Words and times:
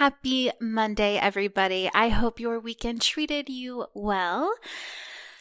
Happy 0.00 0.50
Monday, 0.62 1.18
everybody. 1.18 1.90
I 1.92 2.08
hope 2.08 2.40
your 2.40 2.58
weekend 2.58 3.02
treated 3.02 3.50
you 3.50 3.84
well. 3.92 4.50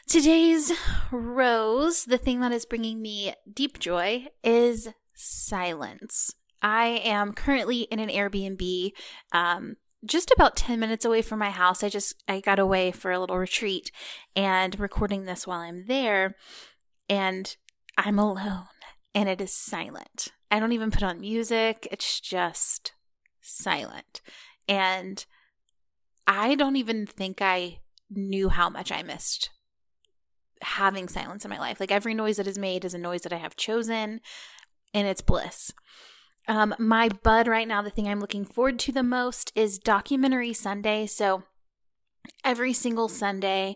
Today's 0.05 0.73
rose, 1.13 2.03
the 2.03 2.17
thing 2.17 2.41
that 2.41 2.51
is 2.51 2.65
bringing 2.65 3.01
me 3.01 3.33
deep 3.53 3.79
joy, 3.79 4.27
is 4.43 4.89
silence. 5.13 6.35
I 6.61 6.87
am 7.05 7.31
currently 7.31 7.83
in 7.83 7.99
an 7.99 8.09
Airbnb, 8.09 8.91
um, 9.31 9.77
just 10.03 10.29
about 10.29 10.57
10 10.57 10.77
minutes 10.77 11.05
away 11.05 11.21
from 11.21 11.39
my 11.39 11.51
house. 11.51 11.81
I 11.81 11.87
just 11.87 12.21
I 12.27 12.41
got 12.41 12.59
away 12.59 12.91
for 12.91 13.11
a 13.11 13.19
little 13.21 13.37
retreat 13.37 13.93
and 14.35 14.77
recording 14.77 15.23
this 15.23 15.47
while 15.47 15.61
I'm 15.61 15.85
there 15.85 16.35
and 17.07 17.55
I'm 17.97 18.19
alone 18.19 18.65
and 19.15 19.29
it 19.29 19.39
is 19.39 19.53
silent. 19.53 20.33
I 20.51 20.59
don't 20.59 20.73
even 20.73 20.91
put 20.91 21.03
on 21.03 21.21
music. 21.21 21.87
It's 21.93 22.19
just 22.19 22.91
silent. 23.41 24.19
And 24.69 25.25
I 26.25 26.55
don't 26.55 26.77
even 26.77 27.05
think 27.05 27.41
I 27.41 27.79
knew 28.09 28.47
how 28.47 28.69
much 28.69 28.91
I 28.91 29.03
missed 29.03 29.49
having 30.61 31.07
silence 31.07 31.45
in 31.45 31.49
my 31.49 31.59
life. 31.59 31.79
Like 31.79 31.91
every 31.91 32.13
noise 32.13 32.37
that 32.37 32.47
is 32.47 32.57
made 32.57 32.85
is 32.85 32.93
a 32.93 32.99
noise 32.99 33.21
that 33.21 33.33
I 33.33 33.37
have 33.37 33.55
chosen, 33.55 34.21
and 34.93 35.07
it's 35.07 35.21
bliss. 35.21 35.71
Um, 36.47 36.73
my 36.79 37.09
bud 37.09 37.47
right 37.47 37.67
now, 37.67 37.81
the 37.81 37.89
thing 37.89 38.07
I'm 38.07 38.19
looking 38.19 38.45
forward 38.45 38.79
to 38.79 38.91
the 38.91 39.03
most 39.03 39.51
is 39.55 39.77
documentary 39.77 40.53
Sunday. 40.53 41.05
So 41.05 41.43
every 42.43 42.73
single 42.73 43.07
Sunday, 43.07 43.75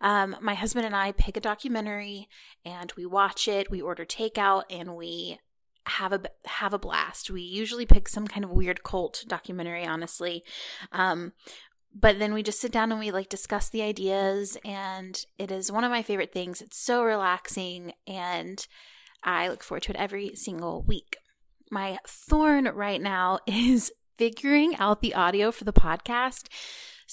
um, 0.00 0.36
my 0.40 0.54
husband 0.54 0.86
and 0.86 0.94
I 0.94 1.12
pick 1.12 1.36
a 1.36 1.40
documentary 1.40 2.28
and 2.64 2.92
we 2.96 3.06
watch 3.06 3.48
it. 3.48 3.70
We 3.70 3.80
order 3.80 4.04
takeout 4.04 4.64
and 4.70 4.94
we 4.94 5.40
have 5.86 6.12
a 6.12 6.22
have 6.46 6.72
a 6.72 6.78
blast. 6.78 7.30
We 7.30 7.42
usually 7.42 7.86
pick 7.86 8.08
some 8.08 8.26
kind 8.26 8.44
of 8.44 8.50
weird 8.50 8.82
cult 8.82 9.24
documentary, 9.26 9.84
honestly. 9.84 10.44
Um, 10.92 11.32
but 11.94 12.18
then 12.18 12.32
we 12.32 12.42
just 12.42 12.60
sit 12.60 12.72
down 12.72 12.90
and 12.90 13.00
we 13.00 13.10
like 13.10 13.28
discuss 13.28 13.68
the 13.68 13.82
ideas 13.82 14.56
and 14.64 15.24
it 15.38 15.50
is 15.50 15.70
one 15.70 15.84
of 15.84 15.90
my 15.90 16.02
favorite 16.02 16.32
things. 16.32 16.62
It's 16.62 16.78
so 16.78 17.02
relaxing 17.02 17.92
and 18.06 18.66
I 19.22 19.48
look 19.48 19.62
forward 19.62 19.82
to 19.84 19.90
it 19.92 19.96
every 19.96 20.34
single 20.34 20.82
week. 20.82 21.16
My 21.70 21.98
thorn 22.06 22.64
right 22.64 23.00
now 23.00 23.40
is 23.46 23.92
figuring 24.16 24.76
out 24.76 25.02
the 25.02 25.14
audio 25.14 25.50
for 25.52 25.64
the 25.64 25.72
podcast. 25.72 26.48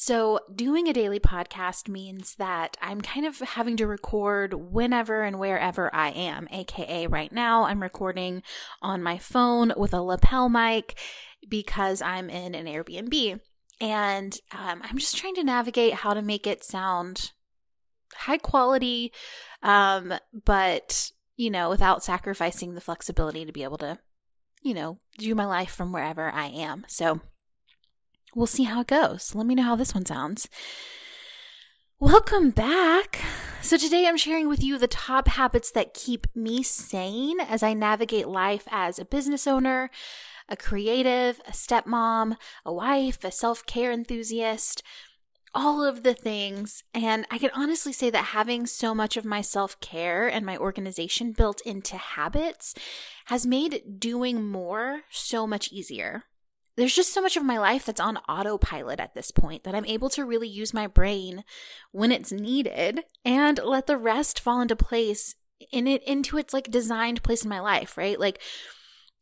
So, 0.01 0.39
doing 0.55 0.87
a 0.87 0.93
daily 0.93 1.19
podcast 1.19 1.89
means 1.89 2.35
that 2.35 2.77
I'm 2.81 3.01
kind 3.01 3.25
of 3.25 3.39
having 3.39 3.75
to 3.75 3.85
record 3.85 4.53
whenever 4.53 5.23
and 5.23 5.37
wherever 5.37 5.93
I 5.93 6.11
am, 6.11 6.47
aka 6.53 7.05
right 7.07 7.29
now, 7.33 7.65
I'm 7.65 7.81
recording 7.81 8.41
on 8.81 9.03
my 9.03 9.17
phone 9.17 9.73
with 9.75 9.93
a 9.93 10.01
lapel 10.01 10.47
mic 10.47 10.97
because 11.49 12.01
I'm 12.01 12.29
in 12.29 12.55
an 12.55 12.65
Airbnb. 12.65 13.41
And 13.81 14.37
um, 14.53 14.81
I'm 14.85 14.97
just 14.97 15.17
trying 15.17 15.35
to 15.35 15.43
navigate 15.43 15.95
how 15.95 16.13
to 16.13 16.21
make 16.21 16.47
it 16.47 16.63
sound 16.63 17.33
high 18.15 18.37
quality, 18.37 19.11
um, 19.63 20.13
but, 20.45 21.11
you 21.35 21.49
know, 21.49 21.69
without 21.69 22.05
sacrificing 22.05 22.73
the 22.73 22.79
flexibility 22.79 23.43
to 23.43 23.51
be 23.51 23.63
able 23.63 23.79
to, 23.79 23.99
you 24.61 24.73
know, 24.73 24.99
do 25.17 25.35
my 25.35 25.45
life 25.45 25.71
from 25.71 25.91
wherever 25.91 26.31
I 26.31 26.45
am. 26.45 26.85
So, 26.87 27.19
we'll 28.35 28.47
see 28.47 28.63
how 28.63 28.81
it 28.81 28.87
goes. 28.87 29.33
Let 29.35 29.45
me 29.45 29.55
know 29.55 29.63
how 29.63 29.75
this 29.75 29.93
one 29.93 30.05
sounds. 30.05 30.47
Welcome 31.99 32.51
back. 32.51 33.19
So, 33.61 33.75
today 33.75 34.07
I'm 34.07 34.15
sharing 34.15 34.47
with 34.47 34.63
you 34.63 34.77
the 34.77 34.87
top 34.87 35.27
habits 35.27 35.69
that 35.71 35.93
keep 35.93 36.27
me 36.33 36.63
sane 36.63 37.41
as 37.41 37.61
I 37.61 37.73
navigate 37.73 38.27
life 38.27 38.63
as 38.71 38.99
a 38.99 39.05
business 39.05 39.45
owner, 39.45 39.89
a 40.47 40.55
creative, 40.55 41.41
a 41.45 41.51
stepmom, 41.51 42.37
a 42.65 42.73
wife, 42.73 43.23
a 43.25 43.31
self 43.31 43.65
care 43.65 43.91
enthusiast, 43.91 44.81
all 45.53 45.83
of 45.83 46.03
the 46.03 46.13
things. 46.13 46.83
And 46.93 47.25
I 47.29 47.37
can 47.37 47.51
honestly 47.53 47.91
say 47.91 48.09
that 48.11 48.25
having 48.25 48.65
so 48.65 48.95
much 48.95 49.17
of 49.17 49.25
my 49.25 49.41
self 49.41 49.77
care 49.81 50.27
and 50.29 50.45
my 50.45 50.55
organization 50.55 51.33
built 51.33 51.61
into 51.65 51.97
habits 51.97 52.75
has 53.25 53.45
made 53.45 53.99
doing 53.99 54.45
more 54.45 55.01
so 55.11 55.45
much 55.45 55.69
easier 55.73 56.23
there's 56.79 56.95
just 56.95 57.13
so 57.13 57.21
much 57.21 57.37
of 57.37 57.43
my 57.43 57.57
life 57.57 57.85
that's 57.85 57.99
on 57.99 58.17
autopilot 58.29 58.99
at 58.99 59.13
this 59.13 59.31
point 59.31 59.63
that 59.63 59.75
I'm 59.75 59.85
able 59.85 60.09
to 60.11 60.25
really 60.25 60.47
use 60.47 60.73
my 60.73 60.87
brain 60.87 61.43
when 61.91 62.11
it's 62.11 62.31
needed 62.31 63.03
and 63.25 63.59
let 63.63 63.87
the 63.87 63.97
rest 63.97 64.39
fall 64.39 64.61
into 64.61 64.75
place 64.75 65.35
in 65.71 65.87
it 65.87 66.03
into 66.03 66.37
its 66.37 66.53
like 66.53 66.71
designed 66.71 67.23
place 67.23 67.43
in 67.43 67.49
my 67.49 67.59
life, 67.59 67.97
right? 67.97 68.19
Like 68.19 68.41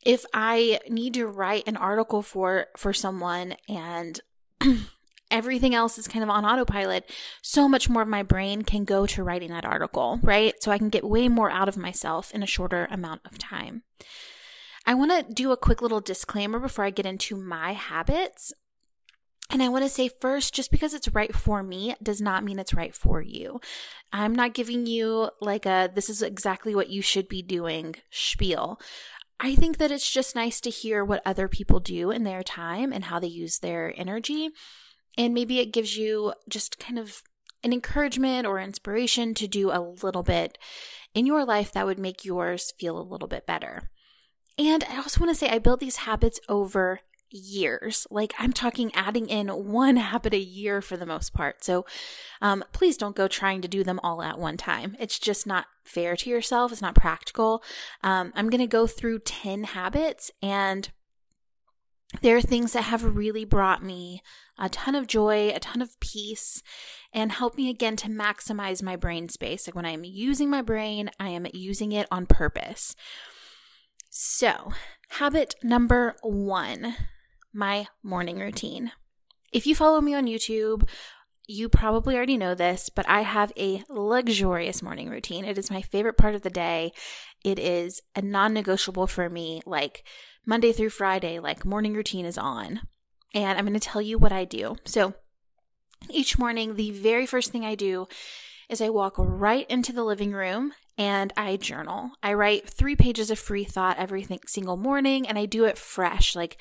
if 0.06 0.26
I 0.34 0.80
need 0.88 1.16
to 1.16 1.28
write 1.28 1.68
an 1.68 1.78
article 1.78 2.22
for 2.22 2.68
for 2.78 2.94
someone 2.94 3.56
and 3.68 4.20
everything 5.32 5.76
else 5.76 5.98
is 5.98 6.08
kind 6.08 6.24
of 6.24 6.30
on 6.30 6.46
autopilot, 6.46 7.10
so 7.42 7.68
much 7.68 7.90
more 7.90 8.04
of 8.04 8.08
my 8.08 8.24
brain 8.24 8.62
can 8.62 8.86
go 8.86 9.06
to 9.08 9.24
writing 9.24 9.50
that 9.52 9.66
article, 9.66 10.20
right? 10.22 10.54
So 10.62 10.72
I 10.72 10.78
can 10.78 10.90
get 10.90 11.04
way 11.04 11.28
more 11.28 11.50
out 11.50 11.68
of 11.68 11.78
myself 11.78 12.32
in 12.34 12.44
a 12.44 12.48
shorter 12.48 12.88
amount 12.92 13.22
of 13.26 13.38
time. 13.38 13.84
I 14.88 14.94
want 14.94 15.12
to 15.12 15.34
do 15.34 15.52
a 15.52 15.58
quick 15.58 15.82
little 15.82 16.00
disclaimer 16.00 16.60
before 16.60 16.86
I 16.86 16.92
get 16.92 17.06
into 17.06 17.36
my 17.36 17.74
habits. 17.74 18.54
And 19.50 19.62
I 19.62 19.68
want 19.68 19.84
to 19.84 19.90
say 19.90 20.10
first, 20.22 20.54
just 20.54 20.72
because 20.72 20.94
it's 20.94 21.10
right 21.10 21.36
for 21.36 21.62
me 21.62 21.94
does 22.02 22.22
not 22.22 22.46
mean 22.46 22.58
it's 22.58 22.74
right 22.74 22.96
for 22.96 23.22
you. 23.22 23.60
I'm 24.14 24.34
not 24.34 24.54
giving 24.54 24.86
you 24.86 25.30
like 25.42 25.66
a 25.66 25.90
this 25.94 26.10
is 26.10 26.22
exactly 26.22 26.74
what 26.74 26.90
you 26.90 27.02
should 27.02 27.28
be 27.28 27.42
doing 27.42 27.96
spiel. 28.12 28.80
I 29.42 29.56
think 29.56 29.78
that 29.78 29.92
it's 29.92 30.10
just 30.10 30.36
nice 30.36 30.62
to 30.62 30.70
hear 30.70 31.04
what 31.04 31.22
other 31.26 31.50
people 31.50 31.82
do 31.82 32.10
in 32.10 32.24
their 32.24 32.42
time 32.42 32.94
and 32.94 33.04
how 33.04 33.20
they 33.20 33.28
use 33.28 33.60
their 33.60 33.94
energy. 33.98 34.50
And 35.18 35.34
maybe 35.34 35.60
it 35.60 35.74
gives 35.74 35.98
you 35.98 36.34
just 36.48 36.80
kind 36.80 36.98
of 36.98 37.22
an 37.62 37.74
encouragement 37.74 38.48
or 38.48 38.60
inspiration 38.60 39.34
to 39.34 39.48
do 39.48 39.70
a 39.70 39.84
little 40.02 40.24
bit 40.24 40.58
in 41.14 41.26
your 41.26 41.44
life 41.44 41.74
that 41.74 41.86
would 41.86 42.00
make 42.00 42.24
yours 42.24 42.72
feel 42.80 42.98
a 42.98 43.04
little 43.04 43.28
bit 43.28 43.46
better. 43.46 43.90
And 44.58 44.84
I 44.90 44.98
also 44.98 45.20
want 45.20 45.32
to 45.32 45.36
say 45.36 45.50
I 45.50 45.60
built 45.60 45.80
these 45.80 45.98
habits 45.98 46.40
over 46.50 47.02
years. 47.30 48.08
Like 48.10 48.34
I'm 48.40 48.54
talking 48.54 48.94
adding 48.96 49.28
in 49.30 49.50
one 49.50 49.98
habit 49.98 50.34
a 50.34 50.40
year 50.40 50.82
for 50.82 50.98
the 50.98 51.06
most 51.06 51.34
part. 51.34 51.64
So 51.64 51.86
um, 52.42 52.64
please 52.72 52.98
don't 52.98 53.16
go 53.16 53.28
trying 53.28 53.62
to 53.62 53.68
do 53.68 53.84
them 53.84 54.00
all 54.02 54.22
at 54.22 54.40
one 54.40 54.58
time. 54.58 54.96
It's 55.00 55.20
just 55.20 55.46
not 55.46 55.68
fair 55.84 56.16
to 56.16 56.30
yourself. 56.30 56.72
It's 56.72 56.82
not 56.82 56.96
practical. 56.96 57.64
Um, 58.04 58.32
I'm 58.36 58.50
going 58.50 58.62
to 58.62 58.68
go 58.68 58.88
through 58.88 59.20
10 59.20 59.66
habits 59.66 60.32
and 60.42 60.90
there 62.22 62.38
are 62.38 62.42
things 62.42 62.72
that 62.72 62.84
have 62.84 63.04
really 63.18 63.44
brought 63.44 63.84
me 63.84 64.22
a 64.58 64.70
ton 64.70 64.96
of 64.96 65.08
joy, 65.08 65.50
a 65.54 65.60
ton 65.60 65.82
of 65.82 66.00
peace, 66.00 66.64
and 67.14 67.34
help 67.34 67.58
me 67.58 67.70
again 67.70 67.96
to 67.98 68.08
maximize 68.08 68.82
my 68.82 68.96
brain 68.96 69.28
space. 69.30 69.68
Like 69.68 69.76
when 69.76 69.86
I'm 69.86 70.04
using 70.06 70.50
my 70.50 70.62
brain, 70.62 71.12
I 71.20 71.30
am 71.30 71.46
using 71.54 71.92
it 71.92 72.08
on 72.10 72.26
purpose. 72.26 72.96
So, 74.10 74.72
habit 75.10 75.56
number 75.64 76.16
one 76.22 76.96
my 77.54 77.88
morning 78.04 78.40
routine. 78.40 78.92
If 79.52 79.66
you 79.66 79.76
follow 79.76 80.02
me 80.02 80.14
on 80.14 80.28
YouTube, 80.28 80.88
you 81.48 81.70
probably 81.70 82.16
already 82.16 82.38
know 82.38 82.54
this, 82.54 82.90
but 82.90 83.08
I 83.08 83.22
have 83.22 83.54
a 83.58 83.84
luxurious 83.90 84.82
morning 84.82 85.10
routine. 85.10 85.46
It 85.46 85.58
is 85.58 85.72
my 85.72 85.82
favorite 85.82 86.18
part 86.18 86.36
of 86.36 86.42
the 86.42 86.50
day. 86.50 86.92
It 87.44 87.58
is 87.58 88.02
a 88.16 88.22
non 88.22 88.54
negotiable 88.54 89.08
for 89.08 89.30
me. 89.30 89.62
Like 89.66 90.04
Monday 90.46 90.74
through 90.74 90.90
Friday, 90.90 91.40
like 91.40 91.66
morning 91.66 91.94
routine 91.94 92.26
is 92.26 92.38
on. 92.38 92.82
And 93.34 93.58
I'm 93.58 93.66
going 93.66 93.80
to 93.80 93.80
tell 93.80 94.02
you 94.02 94.18
what 94.18 94.32
I 94.32 94.46
do. 94.46 94.78
So 94.86 95.14
each 96.10 96.38
morning, 96.38 96.76
the 96.76 96.92
very 96.92 97.26
first 97.26 97.52
thing 97.52 97.66
I 97.66 97.76
do 97.76 98.08
is 98.70 98.82
I 98.82 98.90
walk 98.90 99.16
right 99.18 99.70
into 99.70 99.94
the 99.94 100.04
living 100.04 100.32
room 100.32 100.74
and 100.98 101.32
I 101.38 101.58
journal. 101.58 102.12
I 102.24 102.34
write 102.34 102.70
three 102.70 102.96
pages 102.96 103.32
of 103.32 103.40
free 103.40 103.64
thought 103.64 103.98
every 103.98 104.28
single 104.48 104.78
morning, 104.78 105.28
and 105.28 105.38
I 105.38 105.46
do 105.46 105.66
it 105.66 105.78
fresh, 105.78 106.36
like 106.36 106.58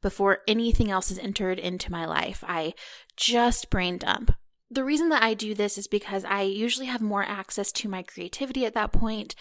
before 0.00 0.38
anything 0.46 0.90
else 0.90 1.10
is 1.10 1.18
entered 1.18 1.58
into 1.58 1.92
my 1.92 2.06
life. 2.06 2.44
I 2.46 2.74
just 3.16 3.68
brain 3.68 3.98
dump. 3.98 4.32
The 4.72 4.84
reason 4.84 5.08
that 5.08 5.24
I 5.24 5.34
do 5.34 5.52
this 5.52 5.76
is 5.76 5.88
because 5.88 6.24
I 6.24 6.42
usually 6.42 6.86
have 6.86 7.00
more 7.00 7.24
access 7.24 7.72
to 7.72 7.88
my 7.88 8.04
creativity 8.04 8.64
at 8.64 8.74
that 8.74 8.92
point. 8.92 9.34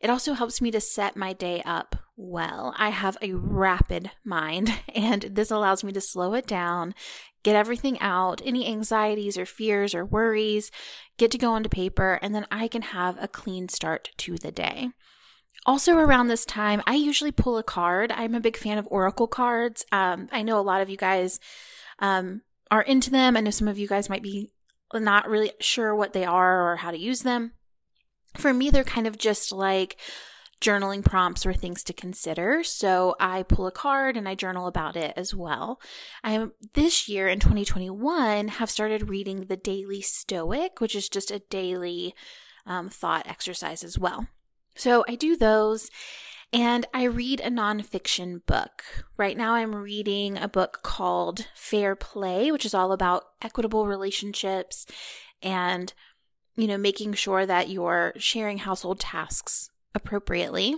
It 0.00 0.10
also 0.10 0.32
helps 0.32 0.60
me 0.60 0.72
to 0.72 0.80
set 0.80 1.16
my 1.16 1.32
day 1.32 1.62
up 1.64 1.94
well. 2.16 2.74
I 2.76 2.88
have 2.88 3.16
a 3.22 3.32
rapid 3.32 4.10
mind, 4.24 4.74
and 4.94 5.22
this 5.22 5.52
allows 5.52 5.84
me 5.84 5.92
to 5.92 6.00
slow 6.00 6.34
it 6.34 6.48
down, 6.48 6.94
get 7.42 7.56
everything 7.56 8.00
out, 8.00 8.40
any 8.44 8.66
anxieties 8.66 9.36
or 9.36 9.46
fears 9.46 9.94
or 9.94 10.04
worries, 10.04 10.70
get 11.18 11.30
to 11.30 11.38
go 11.38 11.52
onto 11.52 11.68
paper, 11.68 12.18
and 12.22 12.34
then 12.34 12.46
I 12.50 12.68
can 12.68 12.82
have 12.82 13.16
a 13.20 13.28
clean 13.28 13.68
start 13.68 14.10
to 14.18 14.36
the 14.36 14.52
day. 14.52 14.90
Also, 15.64 15.96
around 15.96 16.26
this 16.26 16.44
time, 16.44 16.82
I 16.86 16.94
usually 16.94 17.30
pull 17.30 17.56
a 17.56 17.62
card. 17.62 18.10
I'm 18.10 18.34
a 18.34 18.40
big 18.40 18.56
fan 18.56 18.78
of 18.78 18.88
Oracle 18.90 19.28
cards. 19.28 19.84
Um, 19.92 20.28
I 20.32 20.42
know 20.42 20.58
a 20.58 20.62
lot 20.62 20.80
of 20.80 20.90
you 20.90 20.96
guys 20.96 21.38
um, 22.00 22.42
are 22.70 22.82
into 22.82 23.10
them. 23.10 23.36
I 23.36 23.40
know 23.40 23.50
some 23.50 23.68
of 23.68 23.78
you 23.78 23.86
guys 23.86 24.08
might 24.08 24.22
be 24.22 24.50
not 24.92 25.28
really 25.28 25.52
sure 25.60 25.94
what 25.94 26.12
they 26.12 26.24
are 26.24 26.72
or 26.72 26.76
how 26.76 26.90
to 26.90 26.98
use 26.98 27.20
them. 27.20 27.52
For 28.36 28.52
me, 28.52 28.70
they're 28.70 28.82
kind 28.82 29.06
of 29.06 29.18
just 29.18 29.52
like 29.52 29.98
journaling 30.62 31.04
prompts 31.04 31.44
or 31.44 31.52
things 31.52 31.82
to 31.84 31.92
consider. 31.92 32.62
So 32.62 33.16
I 33.20 33.42
pull 33.42 33.66
a 33.66 33.72
card 33.72 34.16
and 34.16 34.28
I 34.28 34.34
journal 34.34 34.66
about 34.66 34.96
it 34.96 35.12
as 35.16 35.34
well. 35.34 35.80
I 36.22 36.32
am 36.32 36.52
this 36.74 37.08
year 37.08 37.28
in 37.28 37.40
2021 37.40 38.48
have 38.48 38.70
started 38.70 39.10
reading 39.10 39.46
the 39.46 39.56
Daily 39.56 40.00
Stoic, 40.00 40.80
which 40.80 40.94
is 40.94 41.08
just 41.08 41.30
a 41.30 41.40
daily 41.50 42.14
um, 42.64 42.88
thought 42.88 43.26
exercise 43.26 43.82
as 43.82 43.98
well. 43.98 44.28
So 44.76 45.04
I 45.08 45.16
do 45.16 45.36
those 45.36 45.90
and 46.52 46.86
I 46.94 47.04
read 47.04 47.40
a 47.40 47.50
nonfiction 47.50 48.44
book. 48.46 48.84
Right 49.16 49.36
now, 49.36 49.54
I'm 49.54 49.74
reading 49.74 50.38
a 50.38 50.48
book 50.48 50.80
called 50.82 51.46
Fair 51.54 51.96
Play, 51.96 52.52
which 52.52 52.64
is 52.64 52.74
all 52.74 52.92
about 52.92 53.24
equitable 53.40 53.86
relationships 53.86 54.86
and, 55.42 55.92
you 56.54 56.68
know, 56.68 56.78
making 56.78 57.14
sure 57.14 57.46
that 57.46 57.68
you're 57.68 58.12
sharing 58.16 58.58
household 58.58 59.00
tasks 59.00 59.70
appropriately. 59.94 60.76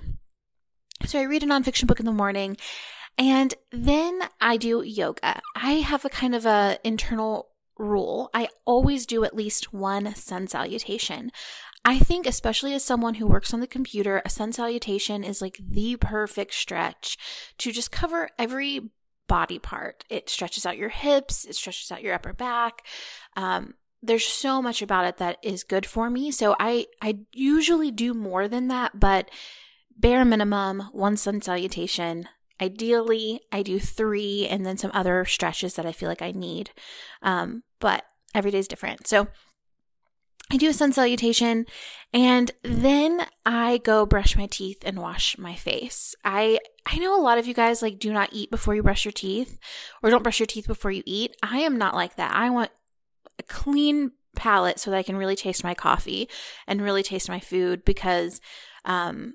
So 1.04 1.18
I 1.18 1.22
read 1.22 1.42
a 1.42 1.46
nonfiction 1.46 1.86
book 1.86 2.00
in 2.00 2.06
the 2.06 2.12
morning 2.12 2.56
and 3.16 3.54
then 3.70 4.20
I 4.40 4.56
do 4.56 4.82
yoga. 4.82 5.40
I 5.54 5.72
have 5.74 6.04
a 6.04 6.10
kind 6.10 6.34
of 6.34 6.46
a 6.46 6.78
internal 6.82 7.48
rule. 7.78 8.30
I 8.34 8.48
always 8.64 9.06
do 9.06 9.24
at 9.24 9.36
least 9.36 9.72
one 9.72 10.14
sun 10.14 10.46
salutation. 10.46 11.30
I 11.84 11.98
think, 11.98 12.26
especially 12.26 12.72
as 12.72 12.82
someone 12.82 13.14
who 13.14 13.26
works 13.26 13.52
on 13.52 13.60
the 13.60 13.66
computer, 13.66 14.22
a 14.24 14.30
sun 14.30 14.52
salutation 14.52 15.22
is 15.22 15.42
like 15.42 15.58
the 15.60 15.96
perfect 15.96 16.54
stretch 16.54 17.18
to 17.58 17.72
just 17.72 17.92
cover 17.92 18.30
every 18.38 18.90
body 19.28 19.58
part. 19.58 20.04
It 20.08 20.30
stretches 20.30 20.64
out 20.64 20.78
your 20.78 20.88
hips, 20.88 21.44
it 21.44 21.56
stretches 21.56 21.92
out 21.92 22.02
your 22.02 22.14
upper 22.14 22.32
back. 22.32 22.86
Um, 23.36 23.74
there's 24.06 24.26
so 24.26 24.60
much 24.60 24.82
about 24.82 25.06
it 25.06 25.16
that 25.18 25.38
is 25.42 25.64
good 25.64 25.86
for 25.86 26.10
me. 26.10 26.30
So 26.30 26.54
I, 26.58 26.86
I 27.00 27.18
usually 27.32 27.90
do 27.90 28.14
more 28.14 28.48
than 28.48 28.68
that, 28.68 28.98
but 28.98 29.30
bare 29.96 30.24
minimum, 30.24 30.88
one 30.92 31.16
sun 31.16 31.40
salutation. 31.40 32.28
Ideally, 32.60 33.40
I 33.50 33.62
do 33.62 33.78
three 33.78 34.46
and 34.48 34.64
then 34.64 34.78
some 34.78 34.90
other 34.94 35.24
stretches 35.24 35.74
that 35.74 35.86
I 35.86 35.92
feel 35.92 36.08
like 36.08 36.22
I 36.22 36.32
need. 36.32 36.70
Um, 37.22 37.62
but 37.80 38.04
every 38.34 38.50
day 38.50 38.58
is 38.58 38.68
different. 38.68 39.06
So 39.06 39.28
I 40.52 40.56
do 40.56 40.68
a 40.68 40.74
sun 40.74 40.92
salutation 40.92 41.66
and 42.12 42.50
then 42.62 43.26
I 43.46 43.78
go 43.78 44.06
brush 44.06 44.36
my 44.36 44.46
teeth 44.46 44.78
and 44.84 45.00
wash 45.00 45.38
my 45.38 45.54
face. 45.54 46.14
I 46.24 46.58
I 46.86 46.98
know 46.98 47.18
a 47.18 47.22
lot 47.22 47.38
of 47.38 47.46
you 47.46 47.54
guys 47.54 47.82
like 47.82 47.98
do 47.98 48.12
not 48.12 48.28
eat 48.32 48.50
before 48.50 48.74
you 48.74 48.82
brush 48.82 49.04
your 49.04 49.12
teeth 49.12 49.58
or 50.02 50.10
don't 50.10 50.22
brush 50.22 50.38
your 50.38 50.46
teeth 50.46 50.66
before 50.66 50.90
you 50.90 51.02
eat. 51.06 51.34
I 51.42 51.58
am 51.60 51.78
not 51.78 51.94
like 51.94 52.16
that. 52.16 52.34
I 52.34 52.50
want 52.50 52.70
a 53.38 53.42
clean 53.42 54.12
palate 54.34 54.80
so 54.80 54.90
that 54.90 54.96
I 54.96 55.02
can 55.02 55.16
really 55.16 55.36
taste 55.36 55.64
my 55.64 55.74
coffee 55.74 56.28
and 56.66 56.82
really 56.82 57.02
taste 57.02 57.28
my 57.28 57.40
food 57.40 57.84
because 57.84 58.40
um 58.84 59.34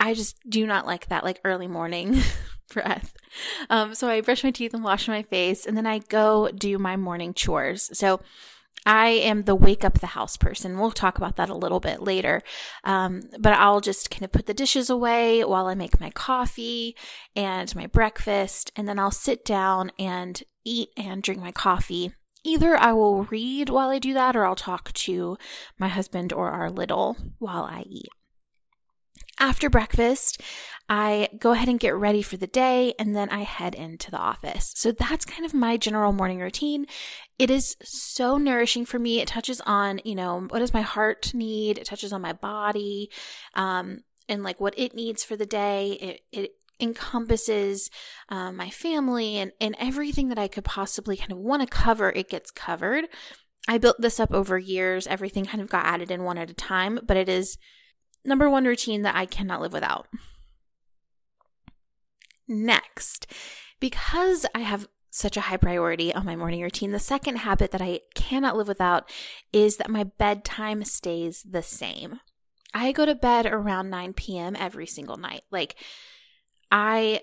I 0.00 0.14
just 0.14 0.36
do 0.48 0.66
not 0.66 0.86
like 0.86 1.08
that 1.08 1.24
like 1.24 1.40
early 1.44 1.68
morning 1.68 2.20
breath. 2.72 3.14
Um 3.70 3.94
so 3.94 4.08
I 4.08 4.20
brush 4.20 4.42
my 4.42 4.50
teeth 4.50 4.74
and 4.74 4.84
wash 4.84 5.08
my 5.08 5.22
face 5.22 5.64
and 5.66 5.76
then 5.76 5.86
I 5.86 5.98
go 5.98 6.48
do 6.48 6.78
my 6.78 6.96
morning 6.96 7.34
chores. 7.34 7.90
So 7.96 8.20
I 8.84 9.08
am 9.08 9.44
the 9.44 9.54
wake 9.54 9.84
up 9.84 10.00
the 10.00 10.08
house 10.08 10.36
person. 10.36 10.78
We'll 10.78 10.90
talk 10.90 11.16
about 11.16 11.36
that 11.36 11.48
a 11.48 11.54
little 11.54 11.78
bit 11.78 12.02
later. 12.02 12.42
Um, 12.84 13.22
but 13.38 13.52
I'll 13.52 13.80
just 13.80 14.10
kind 14.10 14.24
of 14.24 14.32
put 14.32 14.46
the 14.46 14.54
dishes 14.54 14.90
away 14.90 15.44
while 15.44 15.66
I 15.66 15.74
make 15.74 16.00
my 16.00 16.10
coffee 16.10 16.96
and 17.36 17.74
my 17.76 17.86
breakfast. 17.86 18.72
And 18.74 18.88
then 18.88 18.98
I'll 18.98 19.12
sit 19.12 19.44
down 19.44 19.92
and 19.98 20.42
eat 20.64 20.88
and 20.96 21.22
drink 21.22 21.40
my 21.40 21.52
coffee. 21.52 22.12
Either 22.44 22.76
I 22.76 22.92
will 22.92 23.24
read 23.24 23.68
while 23.68 23.90
I 23.90 23.98
do 23.98 24.14
that 24.14 24.34
or 24.34 24.44
I'll 24.44 24.56
talk 24.56 24.92
to 24.92 25.36
my 25.78 25.88
husband 25.88 26.32
or 26.32 26.50
our 26.50 26.70
little 26.70 27.16
while 27.38 27.64
I 27.64 27.84
eat. 27.88 28.08
After 29.38 29.70
breakfast, 29.70 30.40
I 30.88 31.28
go 31.38 31.52
ahead 31.52 31.68
and 31.68 31.80
get 31.80 31.94
ready 31.94 32.22
for 32.22 32.36
the 32.36 32.46
day 32.46 32.94
and 32.98 33.16
then 33.16 33.30
I 33.30 33.42
head 33.42 33.74
into 33.74 34.10
the 34.10 34.18
office. 34.18 34.72
So 34.76 34.92
that's 34.92 35.24
kind 35.24 35.46
of 35.46 35.54
my 35.54 35.76
general 35.76 36.12
morning 36.12 36.38
routine. 36.38 36.86
It 37.38 37.50
is 37.50 37.76
so 37.82 38.36
nourishing 38.38 38.84
for 38.84 38.98
me. 38.98 39.20
It 39.20 39.28
touches 39.28 39.60
on, 39.62 40.00
you 40.04 40.14
know, 40.14 40.46
what 40.48 40.58
does 40.58 40.74
my 40.74 40.82
heart 40.82 41.32
need? 41.34 41.78
It 41.78 41.86
touches 41.86 42.12
on 42.12 42.20
my 42.20 42.32
body, 42.32 43.10
um, 43.54 44.04
and 44.28 44.42
like 44.42 44.60
what 44.60 44.78
it 44.78 44.94
needs 44.94 45.24
for 45.24 45.34
the 45.34 45.46
day. 45.46 45.92
It, 45.92 46.20
it 46.30 46.50
encompasses 46.82 47.88
um, 48.28 48.56
my 48.56 48.68
family 48.68 49.36
and, 49.36 49.52
and 49.60 49.76
everything 49.78 50.28
that 50.28 50.38
I 50.38 50.48
could 50.48 50.64
possibly 50.64 51.16
kind 51.16 51.32
of 51.32 51.38
want 51.38 51.62
to 51.62 51.68
cover, 51.68 52.10
it 52.10 52.28
gets 52.28 52.50
covered. 52.50 53.06
I 53.68 53.78
built 53.78 54.00
this 54.00 54.18
up 54.18 54.32
over 54.32 54.58
years. 54.58 55.06
Everything 55.06 55.46
kind 55.46 55.62
of 55.62 55.68
got 55.68 55.86
added 55.86 56.10
in 56.10 56.24
one 56.24 56.38
at 56.38 56.50
a 56.50 56.54
time, 56.54 56.98
but 57.06 57.16
it 57.16 57.28
is 57.28 57.58
number 58.24 58.50
one 58.50 58.64
routine 58.64 59.02
that 59.02 59.14
I 59.14 59.26
cannot 59.26 59.60
live 59.60 59.72
without. 59.72 60.08
Next, 62.48 63.26
because 63.80 64.44
I 64.54 64.60
have 64.60 64.88
such 65.10 65.36
a 65.36 65.42
high 65.42 65.58
priority 65.58 66.12
on 66.12 66.24
my 66.24 66.34
morning 66.34 66.62
routine, 66.62 66.90
the 66.90 66.98
second 66.98 67.36
habit 67.36 67.70
that 67.70 67.82
I 67.82 68.00
cannot 68.14 68.56
live 68.56 68.68
without 68.68 69.08
is 69.52 69.76
that 69.76 69.90
my 69.90 70.04
bedtime 70.04 70.84
stays 70.84 71.42
the 71.48 71.62
same. 71.62 72.18
I 72.74 72.92
go 72.92 73.04
to 73.04 73.14
bed 73.14 73.46
around 73.46 73.90
9 73.90 74.14
p.m. 74.14 74.56
every 74.58 74.86
single 74.86 75.18
night. 75.18 75.42
Like, 75.50 75.76
I, 76.72 77.20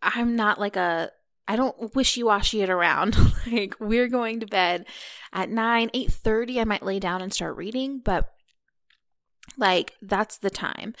I'm 0.00 0.36
not 0.36 0.58
like 0.58 0.76
a, 0.76 1.10
I 1.46 1.56
don't 1.56 1.94
wishy-washy 1.94 2.62
it 2.62 2.70
around. 2.70 3.16
like, 3.52 3.74
we're 3.78 4.08
going 4.08 4.40
to 4.40 4.46
bed 4.46 4.86
at 5.32 5.50
9, 5.50 5.90
8.30. 5.90 6.60
I 6.60 6.64
might 6.64 6.82
lay 6.82 6.98
down 6.98 7.20
and 7.20 7.34
start 7.34 7.56
reading, 7.56 8.00
but 8.02 8.32
like 9.58 9.94
that's 10.00 10.38
the 10.38 10.50
time 10.50 10.94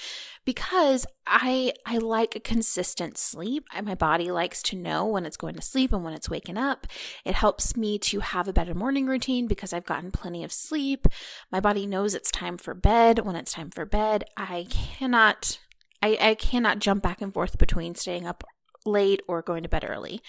because 0.44 1.06
i 1.26 1.72
i 1.86 1.96
like 1.96 2.36
a 2.36 2.40
consistent 2.40 3.16
sleep 3.16 3.66
my 3.82 3.94
body 3.94 4.30
likes 4.30 4.62
to 4.62 4.76
know 4.76 5.06
when 5.06 5.24
it's 5.24 5.36
going 5.36 5.54
to 5.54 5.62
sleep 5.62 5.92
and 5.92 6.04
when 6.04 6.12
it's 6.12 6.28
waking 6.28 6.58
up 6.58 6.86
it 7.24 7.34
helps 7.34 7.76
me 7.76 7.98
to 7.98 8.20
have 8.20 8.48
a 8.48 8.52
better 8.52 8.74
morning 8.74 9.06
routine 9.06 9.46
because 9.46 9.72
i've 9.72 9.86
gotten 9.86 10.10
plenty 10.10 10.44
of 10.44 10.52
sleep 10.52 11.06
my 11.50 11.60
body 11.60 11.86
knows 11.86 12.14
it's 12.14 12.30
time 12.30 12.58
for 12.58 12.74
bed 12.74 13.20
when 13.20 13.36
it's 13.36 13.52
time 13.52 13.70
for 13.70 13.86
bed 13.86 14.24
i 14.36 14.66
cannot 14.68 15.58
i, 16.02 16.16
I 16.20 16.34
cannot 16.34 16.78
jump 16.78 17.02
back 17.02 17.20
and 17.22 17.32
forth 17.32 17.58
between 17.58 17.94
staying 17.94 18.26
up 18.26 18.44
late 18.84 19.22
or 19.28 19.42
going 19.42 19.62
to 19.62 19.68
bed 19.68 19.84
early 19.88 20.20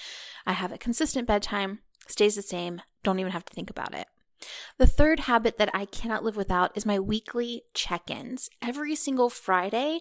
i 0.46 0.54
have 0.54 0.72
a 0.72 0.78
consistent 0.78 1.28
bedtime 1.28 1.80
stays 2.08 2.36
the 2.36 2.42
same 2.42 2.82
don't 3.04 3.20
even 3.20 3.32
have 3.32 3.46
to 3.46 3.54
think 3.54 3.70
about 3.70 3.94
it 3.94 4.08
the 4.78 4.88
third 4.88 5.22
habit 5.22 5.58
that 5.58 5.70
I 5.74 5.86
cannot 5.86 6.24
live 6.24 6.36
without 6.36 6.76
is 6.76 6.86
my 6.86 7.00
weekly 7.00 7.64
check 7.74 8.10
ins. 8.10 8.50
Every 8.62 8.96
single 8.96 9.30
Friday, 9.30 10.00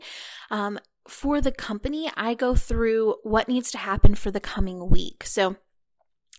um, 0.50 0.78
for 1.08 1.40
the 1.40 1.52
company, 1.52 2.10
I 2.16 2.34
go 2.34 2.54
through 2.54 3.16
what 3.22 3.48
needs 3.48 3.70
to 3.72 3.78
happen 3.78 4.14
for 4.14 4.30
the 4.30 4.40
coming 4.40 4.88
week. 4.88 5.24
So, 5.24 5.56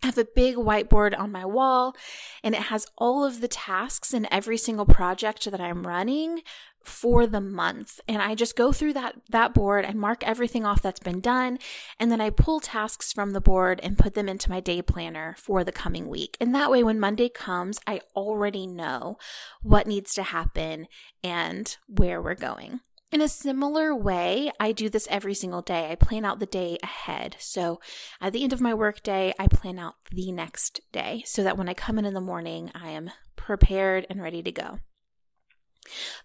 I 0.04 0.08
have 0.08 0.18
a 0.18 0.26
big 0.26 0.56
whiteboard 0.56 1.18
on 1.18 1.32
my 1.32 1.46
wall 1.46 1.96
and 2.42 2.54
it 2.54 2.64
has 2.64 2.86
all 2.98 3.24
of 3.24 3.40
the 3.40 3.48
tasks 3.48 4.12
in 4.12 4.28
every 4.30 4.58
single 4.58 4.84
project 4.84 5.50
that 5.50 5.62
I'm 5.62 5.86
running 5.86 6.42
for 6.82 7.26
the 7.26 7.40
month 7.40 8.00
and 8.06 8.20
I 8.20 8.34
just 8.34 8.54
go 8.54 8.70
through 8.70 8.92
that 8.92 9.14
that 9.30 9.54
board 9.54 9.86
and 9.86 9.98
mark 9.98 10.22
everything 10.22 10.66
off 10.66 10.82
that's 10.82 11.00
been 11.00 11.20
done 11.20 11.58
and 11.98 12.12
then 12.12 12.20
I 12.20 12.28
pull 12.28 12.60
tasks 12.60 13.14
from 13.14 13.30
the 13.30 13.40
board 13.40 13.80
and 13.82 13.96
put 13.96 14.12
them 14.12 14.28
into 14.28 14.50
my 14.50 14.60
day 14.60 14.82
planner 14.82 15.36
for 15.38 15.64
the 15.64 15.72
coming 15.72 16.10
week. 16.10 16.36
And 16.38 16.54
that 16.54 16.70
way 16.70 16.84
when 16.84 17.00
Monday 17.00 17.30
comes, 17.30 17.80
I 17.86 18.02
already 18.14 18.66
know 18.66 19.16
what 19.62 19.86
needs 19.86 20.12
to 20.16 20.22
happen 20.22 20.86
and 21.22 21.74
where 21.88 22.20
we're 22.20 22.34
going. 22.34 22.80
In 23.14 23.20
a 23.20 23.28
similar 23.28 23.94
way, 23.94 24.50
I 24.58 24.72
do 24.72 24.88
this 24.88 25.06
every 25.08 25.34
single 25.34 25.62
day. 25.62 25.88
I 25.88 25.94
plan 25.94 26.24
out 26.24 26.40
the 26.40 26.46
day 26.46 26.78
ahead. 26.82 27.36
So 27.38 27.78
at 28.20 28.32
the 28.32 28.42
end 28.42 28.52
of 28.52 28.60
my 28.60 28.74
work 28.74 29.04
day, 29.04 29.32
I 29.38 29.46
plan 29.46 29.78
out 29.78 29.94
the 30.10 30.32
next 30.32 30.80
day 30.90 31.22
so 31.24 31.44
that 31.44 31.56
when 31.56 31.68
I 31.68 31.74
come 31.74 31.96
in 31.96 32.06
in 32.06 32.14
the 32.14 32.20
morning, 32.20 32.72
I 32.74 32.90
am 32.90 33.12
prepared 33.36 34.04
and 34.10 34.20
ready 34.20 34.42
to 34.42 34.50
go. 34.50 34.80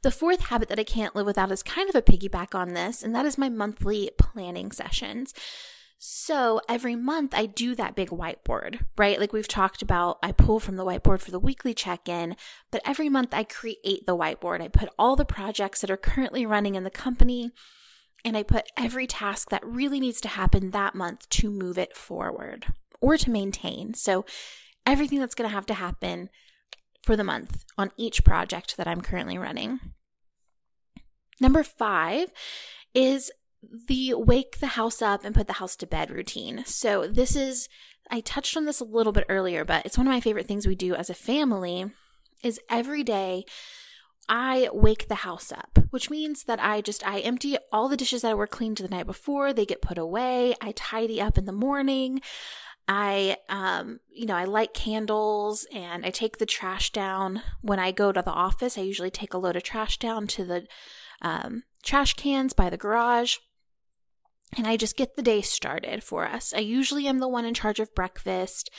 The 0.01 0.09
fourth 0.09 0.39
habit 0.47 0.67
that 0.69 0.79
I 0.79 0.83
can't 0.83 1.15
live 1.15 1.27
without 1.27 1.51
is 1.51 1.61
kind 1.61 1.89
of 1.89 1.95
a 1.95 2.01
piggyback 2.01 2.55
on 2.55 2.73
this, 2.73 3.03
and 3.03 3.13
that 3.13 3.27
is 3.27 3.37
my 3.37 3.49
monthly 3.49 4.09
planning 4.17 4.71
sessions. 4.71 5.35
So 6.01 6.61
every 6.69 6.95
month 6.95 7.33
I 7.35 7.45
do 7.45 7.75
that 7.75 7.93
big 7.93 8.07
whiteboard, 8.07 8.85
right? 8.97 9.19
Like 9.19 9.33
we've 9.33 9.49
talked 9.49 9.81
about, 9.81 10.17
I 10.23 10.31
pull 10.31 10.61
from 10.61 10.77
the 10.77 10.85
whiteboard 10.85 11.19
for 11.19 11.31
the 11.31 11.39
weekly 11.39 11.73
check 11.73 12.07
in, 12.07 12.37
but 12.71 12.81
every 12.85 13.09
month 13.09 13.33
I 13.33 13.43
create 13.43 14.05
the 14.05 14.15
whiteboard. 14.15 14.61
I 14.61 14.69
put 14.69 14.87
all 14.97 15.17
the 15.17 15.25
projects 15.25 15.81
that 15.81 15.91
are 15.91 15.97
currently 15.97 16.45
running 16.45 16.75
in 16.75 16.85
the 16.85 16.89
company 16.89 17.51
and 18.23 18.37
I 18.37 18.43
put 18.43 18.71
every 18.77 19.07
task 19.07 19.49
that 19.49 19.65
really 19.65 19.99
needs 19.99 20.21
to 20.21 20.29
happen 20.29 20.71
that 20.71 20.95
month 20.95 21.27
to 21.29 21.51
move 21.51 21.77
it 21.77 21.97
forward 21.97 22.67
or 23.01 23.17
to 23.17 23.29
maintain. 23.29 23.93
So 23.93 24.25
everything 24.85 25.19
that's 25.19 25.35
going 25.35 25.49
to 25.49 25.55
have 25.55 25.65
to 25.65 25.73
happen 25.73 26.29
for 27.03 27.17
the 27.17 27.25
month 27.25 27.65
on 27.77 27.91
each 27.97 28.23
project 28.23 28.77
that 28.77 28.87
I'm 28.87 29.01
currently 29.01 29.37
running. 29.37 29.81
Number 31.41 31.61
five 31.63 32.31
is 32.93 33.31
the 33.61 34.13
wake 34.15 34.59
the 34.59 34.67
house 34.67 35.01
up 35.01 35.23
and 35.23 35.35
put 35.35 35.47
the 35.47 35.53
house 35.53 35.75
to 35.77 35.87
bed 35.87 36.11
routine. 36.11 36.63
So 36.65 37.07
this 37.07 37.35
is 37.35 37.67
I 38.09 38.21
touched 38.21 38.57
on 38.57 38.65
this 38.65 38.79
a 38.79 38.85
little 38.85 39.11
bit 39.11 39.25
earlier, 39.29 39.63
but 39.63 39.85
it's 39.85 39.97
one 39.97 40.07
of 40.07 40.13
my 40.13 40.21
favorite 40.21 40.47
things 40.47 40.65
we 40.65 40.75
do 40.75 40.95
as 40.95 41.09
a 41.09 41.15
family 41.15 41.91
is 42.43 42.59
every 42.69 43.03
day 43.03 43.45
I 44.27 44.69
wake 44.71 45.07
the 45.07 45.15
house 45.15 45.51
up, 45.51 45.79
which 45.89 46.09
means 46.09 46.43
that 46.43 46.59
I 46.59 46.81
just 46.81 47.05
I 47.05 47.19
empty 47.19 47.57
all 47.71 47.89
the 47.89 47.97
dishes 47.97 48.21
that 48.21 48.37
were 48.37 48.47
cleaned 48.47 48.77
the 48.77 48.87
night 48.87 49.07
before, 49.07 49.53
they 49.53 49.65
get 49.65 49.81
put 49.81 49.97
away. 49.97 50.55
I 50.61 50.73
tidy 50.75 51.21
up 51.21 51.37
in 51.37 51.45
the 51.45 51.51
morning. 51.51 52.21
I 52.87 53.37
um 53.49 53.99
you 54.09 54.25
know, 54.25 54.35
I 54.35 54.45
light 54.45 54.73
candles 54.73 55.67
and 55.73 56.05
I 56.05 56.09
take 56.11 56.37
the 56.37 56.45
trash 56.45 56.91
down 56.91 57.41
when 57.61 57.79
I 57.79 57.91
go 57.91 58.11
to 58.11 58.21
the 58.21 58.31
office. 58.31 58.77
I 58.77 58.81
usually 58.81 59.11
take 59.11 59.33
a 59.33 59.37
load 59.37 59.55
of 59.55 59.63
trash 59.63 59.97
down 59.97 60.27
to 60.27 60.45
the 60.45 60.67
um, 61.21 61.63
trash 61.83 62.13
cans 62.13 62.53
by 62.53 62.69
the 62.69 62.77
garage 62.77 63.37
and 64.57 64.67
I 64.67 64.77
just 64.77 64.97
get 64.97 65.15
the 65.15 65.21
day 65.21 65.41
started 65.41 66.03
for 66.03 66.25
us. 66.25 66.53
I 66.53 66.59
usually 66.59 67.07
am 67.07 67.19
the 67.19 67.27
one 67.27 67.45
in 67.45 67.53
charge 67.53 67.79
of 67.79 67.95
breakfast 67.95 68.69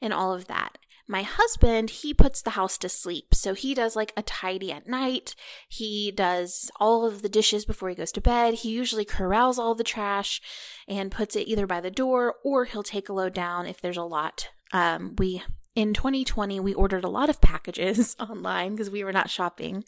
and 0.00 0.12
all 0.12 0.32
of 0.32 0.46
that. 0.46 0.78
My 1.10 1.22
husband, 1.22 1.88
he 1.88 2.12
puts 2.12 2.42
the 2.42 2.50
house 2.50 2.76
to 2.78 2.88
sleep. 2.88 3.34
So 3.34 3.54
he 3.54 3.74
does 3.74 3.96
like 3.96 4.12
a 4.14 4.22
tidy 4.22 4.70
at 4.70 4.86
night. 4.86 5.34
He 5.66 6.12
does 6.12 6.70
all 6.78 7.06
of 7.06 7.22
the 7.22 7.30
dishes 7.30 7.64
before 7.64 7.88
he 7.88 7.94
goes 7.94 8.12
to 8.12 8.20
bed. 8.20 8.54
He 8.54 8.70
usually 8.70 9.06
corrals 9.06 9.58
all 9.58 9.74
the 9.74 9.84
trash 9.84 10.42
and 10.86 11.10
puts 11.10 11.34
it 11.34 11.48
either 11.48 11.66
by 11.66 11.80
the 11.80 11.90
door 11.90 12.34
or 12.44 12.66
he'll 12.66 12.82
take 12.82 13.08
a 13.08 13.14
load 13.14 13.32
down 13.32 13.66
if 13.66 13.80
there's 13.80 13.96
a 13.96 14.02
lot. 14.02 14.50
Um, 14.70 15.14
we 15.16 15.42
in 15.78 15.94
2020, 15.94 16.58
we 16.58 16.74
ordered 16.74 17.04
a 17.04 17.08
lot 17.08 17.30
of 17.30 17.40
packages 17.40 18.16
online 18.20 18.72
because 18.72 18.90
we 18.90 19.04
were 19.04 19.12
not 19.12 19.30
shopping 19.30 19.84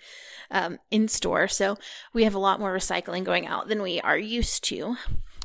um, 0.48 0.78
in 0.92 1.08
store. 1.08 1.48
So 1.48 1.78
we 2.12 2.22
have 2.22 2.34
a 2.34 2.38
lot 2.38 2.60
more 2.60 2.72
recycling 2.72 3.24
going 3.24 3.44
out 3.44 3.66
than 3.66 3.82
we 3.82 4.00
are 4.02 4.16
used 4.16 4.62
to. 4.66 4.96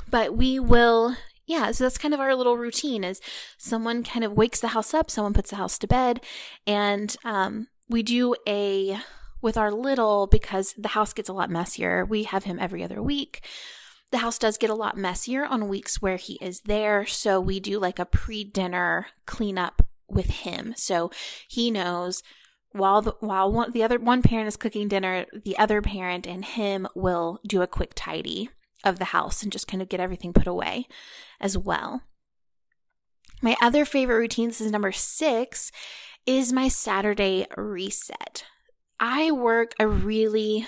But 0.07 0.37
we 0.37 0.59
will, 0.59 1.15
yeah, 1.47 1.71
so 1.71 1.83
that's 1.83 1.97
kind 1.97 2.13
of 2.13 2.19
our 2.19 2.35
little 2.35 2.57
routine 2.57 3.03
is 3.03 3.21
someone 3.57 4.03
kind 4.03 4.23
of 4.23 4.33
wakes 4.33 4.59
the 4.59 4.67
house 4.67 4.93
up, 4.93 5.09
someone 5.09 5.33
puts 5.33 5.49
the 5.49 5.55
house 5.55 5.79
to 5.79 5.87
bed, 5.87 6.21
and 6.67 7.17
um, 7.25 7.69
we 7.89 8.03
do 8.03 8.35
a, 8.47 8.99
with 9.41 9.57
our 9.57 9.71
little, 9.71 10.27
because 10.27 10.75
the 10.77 10.89
house 10.89 11.11
gets 11.11 11.27
a 11.27 11.33
lot 11.33 11.49
messier, 11.49 12.05
we 12.05 12.21
have 12.25 12.43
him 12.43 12.59
every 12.59 12.83
other 12.83 13.01
week. 13.01 13.43
The 14.11 14.19
house 14.19 14.37
does 14.37 14.59
get 14.59 14.69
a 14.69 14.75
lot 14.75 14.95
messier 14.95 15.43
on 15.43 15.67
weeks 15.67 16.03
where 16.03 16.17
he 16.17 16.37
is 16.39 16.61
there. 16.61 17.07
So 17.07 17.41
we 17.41 17.59
do 17.59 17.79
like 17.79 17.97
a 17.97 18.05
pre 18.05 18.43
dinner 18.43 19.07
cleanup 19.25 19.84
with 20.07 20.27
him. 20.27 20.73
So 20.77 21.11
he 21.47 21.71
knows 21.71 22.23
while 22.71 23.01
the, 23.01 23.15
while 23.21 23.51
one, 23.51 23.71
the 23.71 23.83
other 23.83 23.97
one 23.97 24.21
parent 24.21 24.47
is 24.47 24.57
cooking 24.57 24.87
dinner, 24.87 25.25
the 25.33 25.57
other 25.57 25.81
parent 25.81 26.27
and 26.27 26.43
him 26.43 26.87
will 26.93 27.39
do 27.47 27.61
a 27.61 27.67
quick 27.67 27.93
tidy 27.95 28.49
of 28.83 28.99
the 28.99 29.05
house 29.05 29.41
and 29.41 29.51
just 29.51 29.67
kind 29.67 29.81
of 29.81 29.89
get 29.89 29.99
everything 30.01 30.33
put 30.33 30.47
away 30.47 30.85
as 31.39 31.57
well. 31.57 32.01
My 33.41 33.55
other 33.61 33.85
favorite 33.85 34.17
routine, 34.17 34.49
this 34.49 34.61
is 34.61 34.71
number 34.71 34.91
six, 34.91 35.71
is 36.25 36.51
my 36.51 36.67
Saturday 36.67 37.45
reset. 37.55 38.43
I 38.99 39.31
work 39.31 39.73
a 39.79 39.87
really 39.87 40.67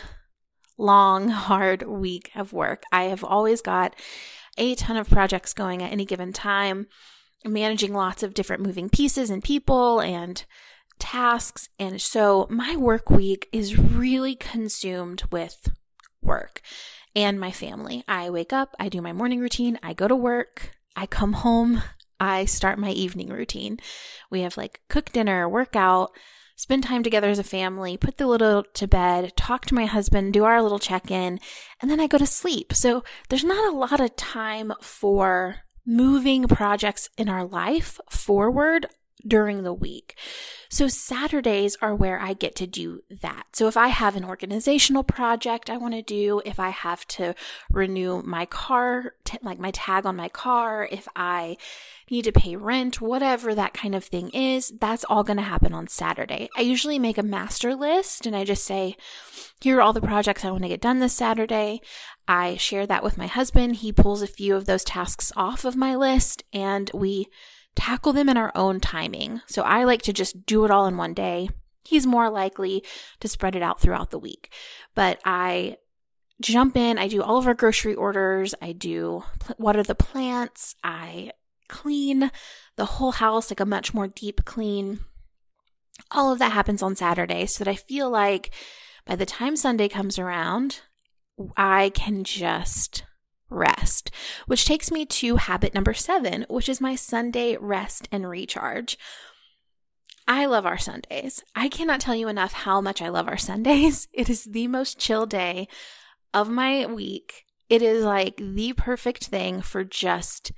long, 0.78 1.30
hard 1.30 1.84
week 1.84 2.32
of 2.36 2.54
work. 2.54 2.84
I 2.92 3.06
have 3.06 3.24
always 3.24 3.62
got 3.62 3.96
a 4.58 4.76
ton 4.76 4.98
of 4.98 5.10
projects 5.10 5.54
going 5.54 5.82
at 5.82 5.92
any 5.92 6.06
given 6.06 6.34
time 6.34 6.88
managing 7.46 7.94
lots 7.94 8.24
of 8.24 8.34
different 8.34 8.64
moving 8.64 8.90
pieces 8.90 9.30
and 9.30 9.44
people 9.44 10.00
and 10.00 10.44
tasks. 11.00 11.70
And 11.80 12.02
so 12.02 12.48
my 12.50 12.76
work 12.76 13.10
week 13.10 13.48
is 13.52 13.78
really 13.78 14.36
consumed 14.36 15.24
with 15.32 15.70
work 16.22 16.62
and 17.16 17.40
my 17.40 17.52
family. 17.52 18.04
I 18.08 18.30
wake 18.30 18.54
up, 18.54 18.76
I 18.80 18.90
do 18.90 19.02
my 19.02 19.14
morning 19.14 19.40
routine, 19.40 19.80
I 19.82 19.94
go 19.94 20.08
to 20.08 20.16
work, 20.16 20.72
I 20.96 21.06
come 21.06 21.34
home, 21.34 21.84
I 22.20 22.46
start 22.46 22.80
my 22.80 22.92
evening 22.92 23.30
routine. 23.30 23.80
We 24.32 24.42
have 24.42 24.58
like 24.58 24.82
cook 24.90 25.12
dinner, 25.12 25.48
workout, 25.48 26.12
spend 26.56 26.84
time 26.84 27.04
together 27.04 27.30
as 27.30 27.40
a 27.40 27.44
family, 27.44 27.98
put 27.98 28.18
the 28.18 28.28
little 28.28 28.64
to 28.74 28.88
bed, 28.88 29.36
talk 29.38 29.66
to 29.66 29.76
my 29.76 29.86
husband, 29.86 30.34
do 30.34 30.44
our 30.44 30.62
little 30.62 30.80
check 30.80 31.12
in, 31.12 31.40
and 31.82 31.90
then 31.92 32.00
I 32.00 32.08
go 32.08 32.18
to 32.18 32.26
sleep. 32.26 32.74
So 32.74 33.04
there's 33.30 33.44
not 33.44 33.72
a 33.72 33.78
lot 33.78 34.00
of 34.00 34.16
time 34.16 34.74
for 34.82 35.58
moving 35.88 36.48
projects 36.48 37.10
in 37.18 37.30
our 37.30 37.46
life 37.46 38.00
forward 38.10 38.86
during 39.26 39.64
the 39.64 39.74
week. 39.74 40.16
So 40.70 40.88
Saturdays 40.88 41.78
are 41.82 41.96
where 41.96 42.20
I 42.20 42.34
get 42.34 42.56
to 42.58 42.68
do 42.68 43.04
that. 43.22 43.48
So 43.54 43.68
if 43.68 43.78
I 43.78 43.88
have 43.88 44.16
an 44.16 44.26
organizational 44.26 45.04
project 45.04 45.70
I 45.70 45.78
want 45.78 45.94
to 45.94 46.02
do, 46.02 46.42
if 46.46 46.60
I 46.60 46.70
have 46.70 47.08
to 47.08 47.34
renew 47.72 48.22
my 48.22 48.46
car, 48.46 49.14
t- 49.24 49.40
like 49.42 49.60
my 49.60 49.72
tag 49.72 50.06
on 50.06 50.16
my 50.16 50.30
car, 50.30 50.88
if 50.92 51.08
I 51.16 51.58
need 52.12 52.26
to 52.26 52.32
pay 52.32 52.56
rent, 52.56 53.02
whatever 53.02 53.56
that 53.56 53.74
kind 53.74 53.96
of 53.96 54.04
thing 54.04 54.30
is, 54.30 54.74
that's 54.80 55.06
all 55.06 55.24
going 55.24 55.38
to 55.38 55.44
happen 55.44 55.74
on 55.74 55.88
Saturday. 55.88 56.50
I 56.56 56.62
usually 56.62 57.00
make 57.00 57.18
a 57.18 57.24
master 57.24 57.76
list 57.76 58.26
and 58.26 58.36
I 58.36 58.44
just 58.44 58.66
say, 58.66 58.98
here 59.62 59.78
are 59.78 59.82
all 59.82 59.94
the 59.94 60.02
projects 60.02 60.46
I 60.46 60.52
want 60.52 60.64
to 60.64 60.70
get 60.70 60.82
done 60.82 61.00
this 61.00 61.14
Saturday. 61.14 61.82
I 62.28 62.58
share 62.58 62.86
that 62.88 63.04
with 63.04 63.18
my 63.18 63.28
husband. 63.28 63.78
He 63.78 63.92
pulls 63.92 64.22
a 64.22 64.28
few 64.28 64.56
of 64.56 64.66
those 64.66 64.84
tasks 64.84 65.32
off 65.36 65.64
of 65.64 65.76
my 65.76 65.96
list 65.96 66.44
and 66.52 66.92
we 66.94 67.28
tackle 67.76 68.12
them 68.12 68.28
in 68.28 68.38
our 68.38 68.52
own 68.56 68.80
timing. 68.80 69.42
So 69.48 69.62
I 69.62 69.84
like 69.84 70.02
to 70.04 70.14
just 70.14 70.46
do 70.46 70.66
it 70.66 70.72
all 70.72 70.88
in 70.88 70.98
one 70.98 71.14
day. 71.14 71.50
He's 71.86 72.06
more 72.06 72.30
likely 72.30 72.84
to 73.22 73.28
spread 73.28 73.56
it 73.56 73.62
out 73.62 73.80
throughout 73.80 74.12
the 74.12 74.20
week. 74.20 74.52
But 74.94 75.20
I 75.24 75.78
jump 76.42 76.76
in, 76.76 76.98
I 76.98 77.08
do 77.08 77.24
all 77.24 77.38
of 77.38 77.48
our 77.48 77.54
grocery 77.54 77.96
orders, 77.96 78.54
I 78.62 78.74
do 78.74 79.24
water 79.58 79.84
the 79.84 79.96
plants, 79.96 80.76
I 80.84 81.32
clean 81.68 82.32
the 82.76 82.86
whole 82.86 83.14
house 83.14 83.50
like 83.50 83.60
a 83.60 83.66
much 83.66 83.94
more 83.94 84.08
deep 84.08 84.44
clean. 84.46 85.00
All 86.12 86.32
of 86.32 86.40
that 86.40 86.52
happens 86.52 86.82
on 86.82 86.96
Saturday 86.96 87.46
so 87.46 87.64
that 87.64 87.72
I 87.72 87.76
feel 87.76 88.10
like 88.10 88.52
by 89.06 89.16
the 89.16 89.26
time 89.26 89.56
Sunday 89.56 89.88
comes 89.88 90.20
around, 90.20 90.82
I 91.56 91.90
can 91.90 92.24
just 92.24 93.04
rest, 93.50 94.12
which 94.46 94.66
takes 94.66 94.92
me 94.92 95.06
to 95.06 95.38
habit 95.38 95.74
number 95.74 95.94
seven, 95.94 96.46
which 96.50 96.68
is 96.68 96.82
my 96.82 96.96
Sunday 96.96 97.58
rest 97.58 98.08
and 98.12 98.30
recharge. 98.30 98.98
I 100.28 100.46
love 100.46 100.66
our 100.66 100.78
Sundays. 100.78 101.44
I 101.56 101.70
cannot 101.70 102.02
tell 102.02 102.16
you 102.16 102.28
enough 102.28 102.52
how 102.52 102.82
much 102.82 103.02
I 103.02 103.10
love 103.10 103.28
our 103.28 103.38
Sundays. 103.38 104.08
It 104.14 104.30
is 104.30 104.44
the 104.44 104.68
most 104.68 105.00
chill 105.00 105.26
day 105.26 105.68
of 106.34 106.50
my 106.50 106.86
week. 106.86 107.46
It 107.70 107.82
is 107.82 108.04
like 108.04 108.38
the 108.38 108.74
perfect 108.74 109.28
thing 109.28 109.62
for 109.62 109.84
just 109.84 110.52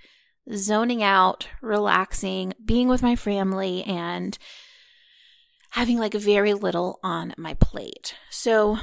zoning 0.54 1.04
out, 1.04 1.48
relaxing, 1.62 2.54
being 2.64 2.88
with 2.88 3.04
my 3.04 3.16
family, 3.16 3.84
and 3.84 4.38
having 5.72 6.00
like 6.00 6.14
very 6.14 6.54
little 6.54 7.00
on 7.04 7.36
my 7.38 7.54
plate. 7.56 8.16
So, 8.32 8.80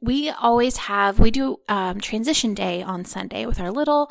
we 0.00 0.30
always 0.30 0.76
have, 0.76 1.18
we 1.18 1.30
do 1.30 1.58
um, 1.68 2.00
transition 2.00 2.54
day 2.54 2.82
on 2.82 3.04
Sunday 3.04 3.46
with 3.46 3.60
our 3.60 3.70
little. 3.70 4.10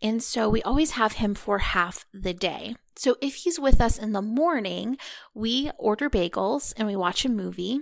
And 0.00 0.22
so 0.22 0.48
we 0.48 0.62
always 0.62 0.92
have 0.92 1.14
him 1.14 1.34
for 1.34 1.58
half 1.58 2.06
the 2.12 2.32
day. 2.32 2.76
So 2.96 3.16
if 3.20 3.36
he's 3.36 3.60
with 3.60 3.80
us 3.80 3.98
in 3.98 4.12
the 4.12 4.22
morning, 4.22 4.96
we 5.34 5.70
order 5.78 6.08
bagels 6.08 6.72
and 6.76 6.86
we 6.86 6.96
watch 6.96 7.24
a 7.24 7.28
movie 7.28 7.80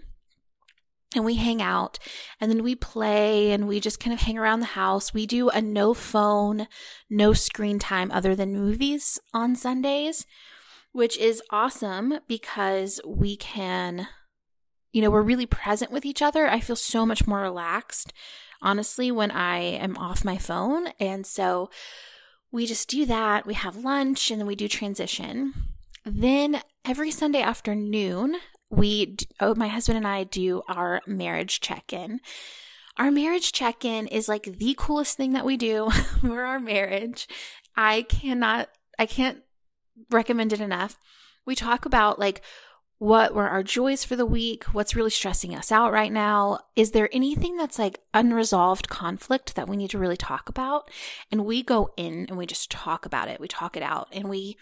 and 1.14 1.24
we 1.24 1.36
hang 1.36 1.62
out 1.62 1.98
and 2.40 2.50
then 2.50 2.62
we 2.62 2.74
play 2.74 3.52
and 3.52 3.68
we 3.68 3.80
just 3.80 4.00
kind 4.00 4.12
of 4.12 4.20
hang 4.20 4.36
around 4.36 4.60
the 4.60 4.66
house. 4.66 5.14
We 5.14 5.26
do 5.26 5.48
a 5.48 5.62
no 5.62 5.94
phone, 5.94 6.66
no 7.08 7.32
screen 7.32 7.78
time 7.78 8.10
other 8.10 8.34
than 8.34 8.52
movies 8.52 9.18
on 9.32 9.56
Sundays, 9.56 10.26
which 10.92 11.16
is 11.16 11.42
awesome 11.50 12.18
because 12.28 13.00
we 13.06 13.36
can 13.36 14.08
you 14.96 15.02
know, 15.02 15.10
we're 15.10 15.20
really 15.20 15.44
present 15.44 15.92
with 15.92 16.06
each 16.06 16.22
other. 16.22 16.48
I 16.48 16.58
feel 16.58 16.74
so 16.74 17.04
much 17.04 17.26
more 17.26 17.42
relaxed, 17.42 18.14
honestly, 18.62 19.12
when 19.12 19.30
I 19.30 19.58
am 19.58 19.94
off 19.98 20.24
my 20.24 20.38
phone. 20.38 20.86
And 20.98 21.26
so 21.26 21.68
we 22.50 22.64
just 22.64 22.88
do 22.88 23.04
that. 23.04 23.44
We 23.44 23.52
have 23.52 23.76
lunch 23.76 24.30
and 24.30 24.40
then 24.40 24.46
we 24.46 24.56
do 24.56 24.68
transition. 24.68 25.52
Then 26.06 26.62
every 26.82 27.10
Sunday 27.10 27.42
afternoon, 27.42 28.36
we, 28.70 29.18
oh, 29.38 29.54
my 29.54 29.68
husband 29.68 29.98
and 29.98 30.08
I 30.08 30.24
do 30.24 30.62
our 30.66 31.02
marriage 31.06 31.60
check 31.60 31.92
in. 31.92 32.20
Our 32.96 33.10
marriage 33.10 33.52
check 33.52 33.84
in 33.84 34.06
is 34.06 34.30
like 34.30 34.44
the 34.44 34.74
coolest 34.78 35.18
thing 35.18 35.34
that 35.34 35.44
we 35.44 35.58
do 35.58 35.90
for 36.22 36.42
our 36.42 36.58
marriage. 36.58 37.28
I 37.76 38.00
cannot, 38.00 38.70
I 38.98 39.04
can't 39.04 39.42
recommend 40.10 40.54
it 40.54 40.62
enough. 40.62 40.96
We 41.44 41.54
talk 41.54 41.84
about 41.84 42.18
like 42.18 42.40
what 42.98 43.34
were 43.34 43.48
our 43.48 43.62
joys 43.62 44.04
for 44.04 44.16
the 44.16 44.24
week? 44.24 44.64
What's 44.64 44.96
really 44.96 45.10
stressing 45.10 45.54
us 45.54 45.70
out 45.70 45.92
right 45.92 46.12
now? 46.12 46.60
Is 46.76 46.92
there 46.92 47.10
anything 47.12 47.56
that's 47.56 47.78
like 47.78 48.00
unresolved 48.14 48.88
conflict 48.88 49.54
that 49.54 49.68
we 49.68 49.76
need 49.76 49.90
to 49.90 49.98
really 49.98 50.16
talk 50.16 50.48
about? 50.48 50.90
And 51.30 51.44
we 51.44 51.62
go 51.62 51.90
in 51.96 52.26
and 52.28 52.38
we 52.38 52.46
just 52.46 52.70
talk 52.70 53.04
about 53.04 53.28
it. 53.28 53.38
We 53.40 53.48
talk 53.48 53.76
it 53.76 53.82
out 53.82 54.08
and 54.12 54.30
we 54.30 54.56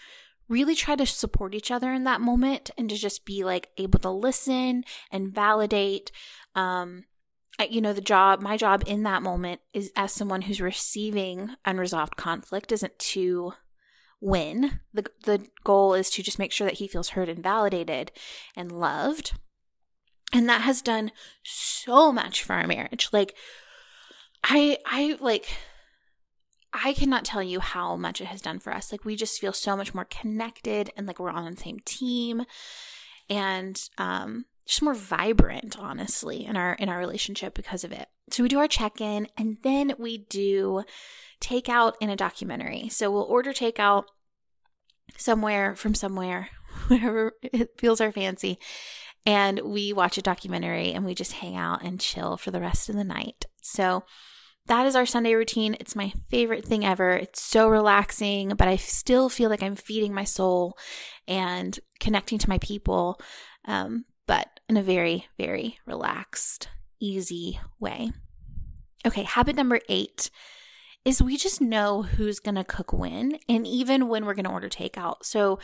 really 0.48 0.74
try 0.74 0.96
to 0.96 1.06
support 1.06 1.54
each 1.54 1.70
other 1.70 1.92
in 1.92 2.04
that 2.04 2.20
moment 2.20 2.70
and 2.76 2.88
to 2.90 2.96
just 2.96 3.24
be 3.24 3.44
like 3.44 3.68
able 3.78 4.00
to 4.00 4.10
listen 4.10 4.84
and 5.12 5.32
validate. 5.32 6.10
Um, 6.56 7.04
you 7.70 7.80
know, 7.80 7.92
the 7.92 8.00
job, 8.00 8.40
my 8.40 8.56
job 8.56 8.82
in 8.86 9.04
that 9.04 9.22
moment 9.22 9.60
is 9.72 9.92
as 9.94 10.12
someone 10.12 10.42
who's 10.42 10.60
receiving 10.60 11.50
unresolved 11.64 12.16
conflict 12.16 12.72
isn't 12.72 12.98
to 12.98 13.52
win. 14.24 14.80
The, 14.92 15.04
the 15.24 15.46
goal 15.64 15.94
is 15.94 16.08
to 16.10 16.22
just 16.22 16.38
make 16.38 16.50
sure 16.50 16.66
that 16.66 16.78
he 16.78 16.88
feels 16.88 17.10
heard 17.10 17.28
and 17.28 17.42
validated 17.42 18.10
and 18.56 18.72
loved. 18.72 19.34
And 20.32 20.48
that 20.48 20.62
has 20.62 20.82
done 20.82 21.12
so 21.42 22.10
much 22.10 22.42
for 22.42 22.54
our 22.54 22.66
marriage. 22.66 23.10
Like, 23.12 23.34
I, 24.42 24.78
I 24.86 25.16
like, 25.20 25.48
I 26.72 26.94
cannot 26.94 27.24
tell 27.24 27.42
you 27.42 27.60
how 27.60 27.96
much 27.96 28.20
it 28.20 28.26
has 28.26 28.40
done 28.40 28.58
for 28.58 28.72
us. 28.72 28.90
Like, 28.90 29.04
we 29.04 29.14
just 29.14 29.38
feel 29.38 29.52
so 29.52 29.76
much 29.76 29.94
more 29.94 30.06
connected 30.06 30.90
and 30.96 31.06
like 31.06 31.20
we're 31.20 31.30
on 31.30 31.54
the 31.54 31.60
same 31.60 31.78
team 31.84 32.44
and, 33.28 33.80
um, 33.98 34.46
just 34.66 34.82
more 34.82 34.94
vibrant 34.94 35.78
honestly 35.78 36.44
in 36.44 36.56
our 36.56 36.74
in 36.74 36.88
our 36.88 36.98
relationship 36.98 37.54
because 37.54 37.84
of 37.84 37.92
it 37.92 38.08
so 38.30 38.42
we 38.42 38.48
do 38.48 38.58
our 38.58 38.68
check-in 38.68 39.28
and 39.36 39.58
then 39.62 39.94
we 39.98 40.18
do 40.18 40.82
takeout 41.40 41.92
in 42.00 42.08
a 42.08 42.16
documentary 42.16 42.88
so 42.88 43.10
we'll 43.10 43.22
order 43.22 43.52
takeout 43.52 44.04
somewhere 45.16 45.74
from 45.74 45.94
somewhere, 45.94 46.50
wherever 46.88 47.32
it 47.42 47.78
feels 47.78 48.00
our 48.00 48.12
fancy. 48.12 48.58
And 49.26 49.60
we 49.60 49.92
watch 49.92 50.18
a 50.18 50.22
documentary 50.22 50.92
and 50.92 51.04
we 51.04 51.14
just 51.14 51.32
hang 51.32 51.56
out 51.56 51.82
and 51.82 52.00
chill 52.00 52.36
for 52.36 52.50
the 52.50 52.60
rest 52.60 52.88
of 52.88 52.94
the 52.94 53.04
night. 53.04 53.46
So 53.62 54.04
that 54.66 54.86
is 54.86 54.96
our 54.96 55.06
Sunday 55.06 55.34
routine. 55.34 55.76
It's 55.80 55.96
my 55.96 56.12
favorite 56.28 56.64
thing 56.64 56.84
ever. 56.84 57.12
It's 57.12 57.42
so 57.42 57.68
relaxing, 57.68 58.50
but 58.50 58.68
I 58.68 58.76
still 58.76 59.28
feel 59.28 59.48
like 59.48 59.62
I'm 59.62 59.76
feeding 59.76 60.12
my 60.12 60.24
soul 60.24 60.76
and 61.26 61.78
connecting 62.00 62.38
to 62.38 62.48
my 62.48 62.58
people, 62.58 63.18
um, 63.66 64.04
in 64.68 64.76
a 64.76 64.82
very, 64.82 65.26
very 65.38 65.78
relaxed, 65.86 66.68
easy 67.00 67.60
way. 67.78 68.12
Okay, 69.06 69.22
habit 69.22 69.56
number 69.56 69.80
eight 69.88 70.30
is 71.04 71.20
we 71.20 71.36
just 71.36 71.60
know 71.60 72.02
who's 72.02 72.40
going 72.40 72.54
to 72.54 72.64
cook 72.64 72.92
when 72.92 73.38
and 73.48 73.66
even 73.66 74.08
when 74.08 74.24
we're 74.24 74.34
going 74.34 74.46
to 74.46 74.50
order 74.50 74.70
takeout. 74.70 75.16
So 75.22 75.58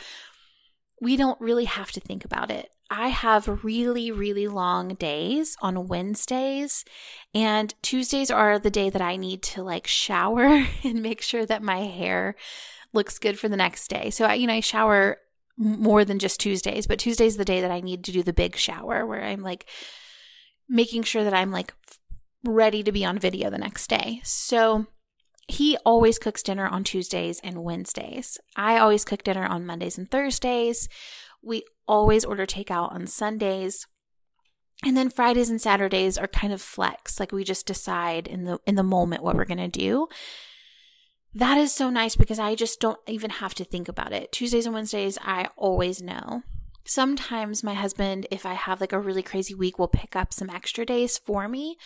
we 1.01 1.17
don't 1.17 1.41
really 1.41 1.65
have 1.65 1.91
to 1.93 1.99
think 1.99 2.23
about 2.23 2.51
it. 2.51 2.69
I 2.91 3.07
have 3.07 3.63
really, 3.63 4.11
really 4.11 4.47
long 4.47 4.89
days 4.95 5.55
on 5.61 5.87
Wednesdays, 5.87 6.83
and 7.33 7.73
Tuesdays 7.81 8.29
are 8.29 8.59
the 8.59 8.69
day 8.69 8.89
that 8.89 9.01
I 9.01 9.15
need 9.15 9.41
to 9.43 9.63
like 9.63 9.87
shower 9.87 10.67
and 10.83 11.01
make 11.01 11.21
sure 11.21 11.45
that 11.45 11.63
my 11.63 11.79
hair 11.79 12.35
looks 12.93 13.17
good 13.17 13.39
for 13.39 13.47
the 13.47 13.57
next 13.57 13.87
day. 13.87 14.09
So, 14.09 14.25
I, 14.25 14.33
you 14.35 14.45
know, 14.45 14.53
I 14.53 14.59
shower 14.59 15.17
more 15.57 16.05
than 16.05 16.19
just 16.19 16.39
Tuesdays, 16.39 16.87
but 16.87 16.99
Tuesday's 16.99 17.37
the 17.37 17.45
day 17.45 17.61
that 17.61 17.71
I 17.71 17.81
need 17.81 18.03
to 18.05 18.11
do 18.11 18.23
the 18.23 18.33
big 18.33 18.55
shower 18.55 19.05
where 19.05 19.23
I'm 19.23 19.41
like 19.41 19.67
making 20.67 21.03
sure 21.03 21.23
that 21.23 21.33
I'm 21.33 21.51
like 21.51 21.73
ready 22.43 22.83
to 22.83 22.91
be 22.91 23.05
on 23.05 23.19
video 23.19 23.49
the 23.49 23.57
next 23.57 23.87
day. 23.87 24.21
So, 24.23 24.87
he 25.47 25.77
always 25.85 26.17
cooks 26.17 26.43
dinner 26.43 26.67
on 26.67 26.83
Tuesdays 26.83 27.41
and 27.43 27.63
Wednesdays. 27.63 28.37
I 28.55 28.77
always 28.77 29.03
cook 29.03 29.23
dinner 29.23 29.45
on 29.45 29.65
Mondays 29.65 29.97
and 29.97 30.09
Thursdays. 30.09 30.87
We 31.41 31.63
always 31.87 32.23
order 32.23 32.45
takeout 32.45 32.93
on 32.93 33.05
Sundays. 33.07 33.85
And 34.85 34.95
then 34.95 35.09
Fridays 35.09 35.49
and 35.49 35.61
Saturdays 35.61 36.17
are 36.17 36.27
kind 36.27 36.53
of 36.53 36.61
flex, 36.61 37.19
like 37.19 37.31
we 37.31 37.43
just 37.43 37.67
decide 37.67 38.27
in 38.27 38.45
the 38.45 38.59
in 38.65 38.75
the 38.75 38.83
moment 38.83 39.23
what 39.23 39.35
we're 39.35 39.45
going 39.45 39.57
to 39.57 39.67
do. 39.67 40.07
That 41.33 41.57
is 41.57 41.73
so 41.73 41.89
nice 41.89 42.15
because 42.15 42.39
I 42.39 42.55
just 42.55 42.79
don't 42.79 42.99
even 43.07 43.29
have 43.29 43.53
to 43.55 43.63
think 43.63 43.87
about 43.87 44.11
it. 44.11 44.31
Tuesdays 44.31 44.65
and 44.65 44.75
Wednesdays 44.75 45.17
I 45.21 45.49
always 45.55 46.01
know. 46.01 46.43
Sometimes 46.83 47.63
my 47.63 47.73
husband, 47.73 48.27
if 48.31 48.45
I 48.45 48.53
have 48.53 48.81
like 48.81 48.91
a 48.91 48.99
really 48.99 49.21
crazy 49.23 49.53
week, 49.53 49.79
will 49.79 49.87
pick 49.87 50.15
up 50.15 50.33
some 50.33 50.49
extra 50.49 50.85
days 50.85 51.17
for 51.17 51.47
me. 51.47 51.77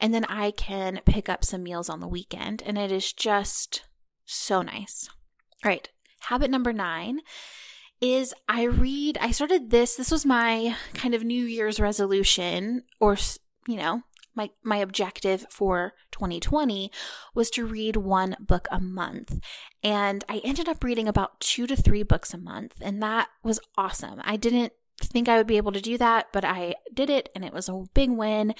And 0.00 0.14
then 0.14 0.24
I 0.26 0.50
can 0.50 1.00
pick 1.04 1.28
up 1.28 1.44
some 1.44 1.62
meals 1.62 1.90
on 1.90 2.00
the 2.00 2.08
weekend. 2.08 2.62
And 2.64 2.78
it 2.78 2.90
is 2.90 3.12
just 3.12 3.82
so 4.24 4.62
nice. 4.62 5.08
All 5.64 5.70
right. 5.70 5.88
Habit 6.20 6.50
number 6.50 6.72
nine 6.72 7.20
is 8.00 8.32
I 8.48 8.64
read, 8.64 9.18
I 9.20 9.30
started 9.30 9.70
this, 9.70 9.96
this 9.96 10.10
was 10.10 10.24
my 10.24 10.76
kind 10.94 11.14
of 11.14 11.24
New 11.24 11.44
Year's 11.44 11.80
resolution 11.80 12.84
or, 13.00 13.16
you 13.66 13.76
know, 13.76 14.02
my 14.36 14.50
my 14.62 14.76
objective 14.76 15.46
for 15.50 15.94
2020 16.16 16.90
was 17.34 17.50
to 17.50 17.66
read 17.66 17.96
one 17.96 18.36
book 18.40 18.66
a 18.70 18.80
month. 18.80 19.38
And 19.82 20.24
i 20.28 20.40
ended 20.42 20.68
up 20.68 20.82
reading 20.82 21.08
about 21.08 21.40
2 21.40 21.66
to 21.66 21.76
3 21.76 22.02
books 22.02 22.32
a 22.32 22.38
month 22.38 22.74
and 22.80 23.02
that 23.02 23.28
was 23.42 23.60
awesome. 23.76 24.20
I 24.24 24.36
didn't 24.36 24.72
think 24.98 25.28
i 25.28 25.36
would 25.36 25.46
be 25.46 25.58
able 25.58 25.72
to 25.72 25.80
do 25.82 25.98
that 25.98 26.28
but 26.32 26.42
i 26.42 26.74
did 26.92 27.10
it 27.10 27.28
and 27.34 27.44
it 27.44 27.52
was 27.52 27.68
a 27.68 27.84
big 27.94 28.10
win. 28.10 28.54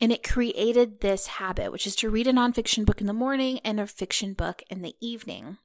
And 0.00 0.12
it 0.12 0.22
created 0.22 1.00
this 1.00 1.26
habit 1.26 1.72
which 1.72 1.86
is 1.86 1.96
to 1.96 2.10
read 2.10 2.28
a 2.28 2.32
nonfiction 2.32 2.86
book 2.86 3.00
in 3.00 3.08
the 3.08 3.12
morning 3.12 3.58
and 3.64 3.80
a 3.80 3.86
fiction 3.86 4.32
book 4.32 4.62
in 4.70 4.82
the 4.82 4.94
evening. 5.00 5.58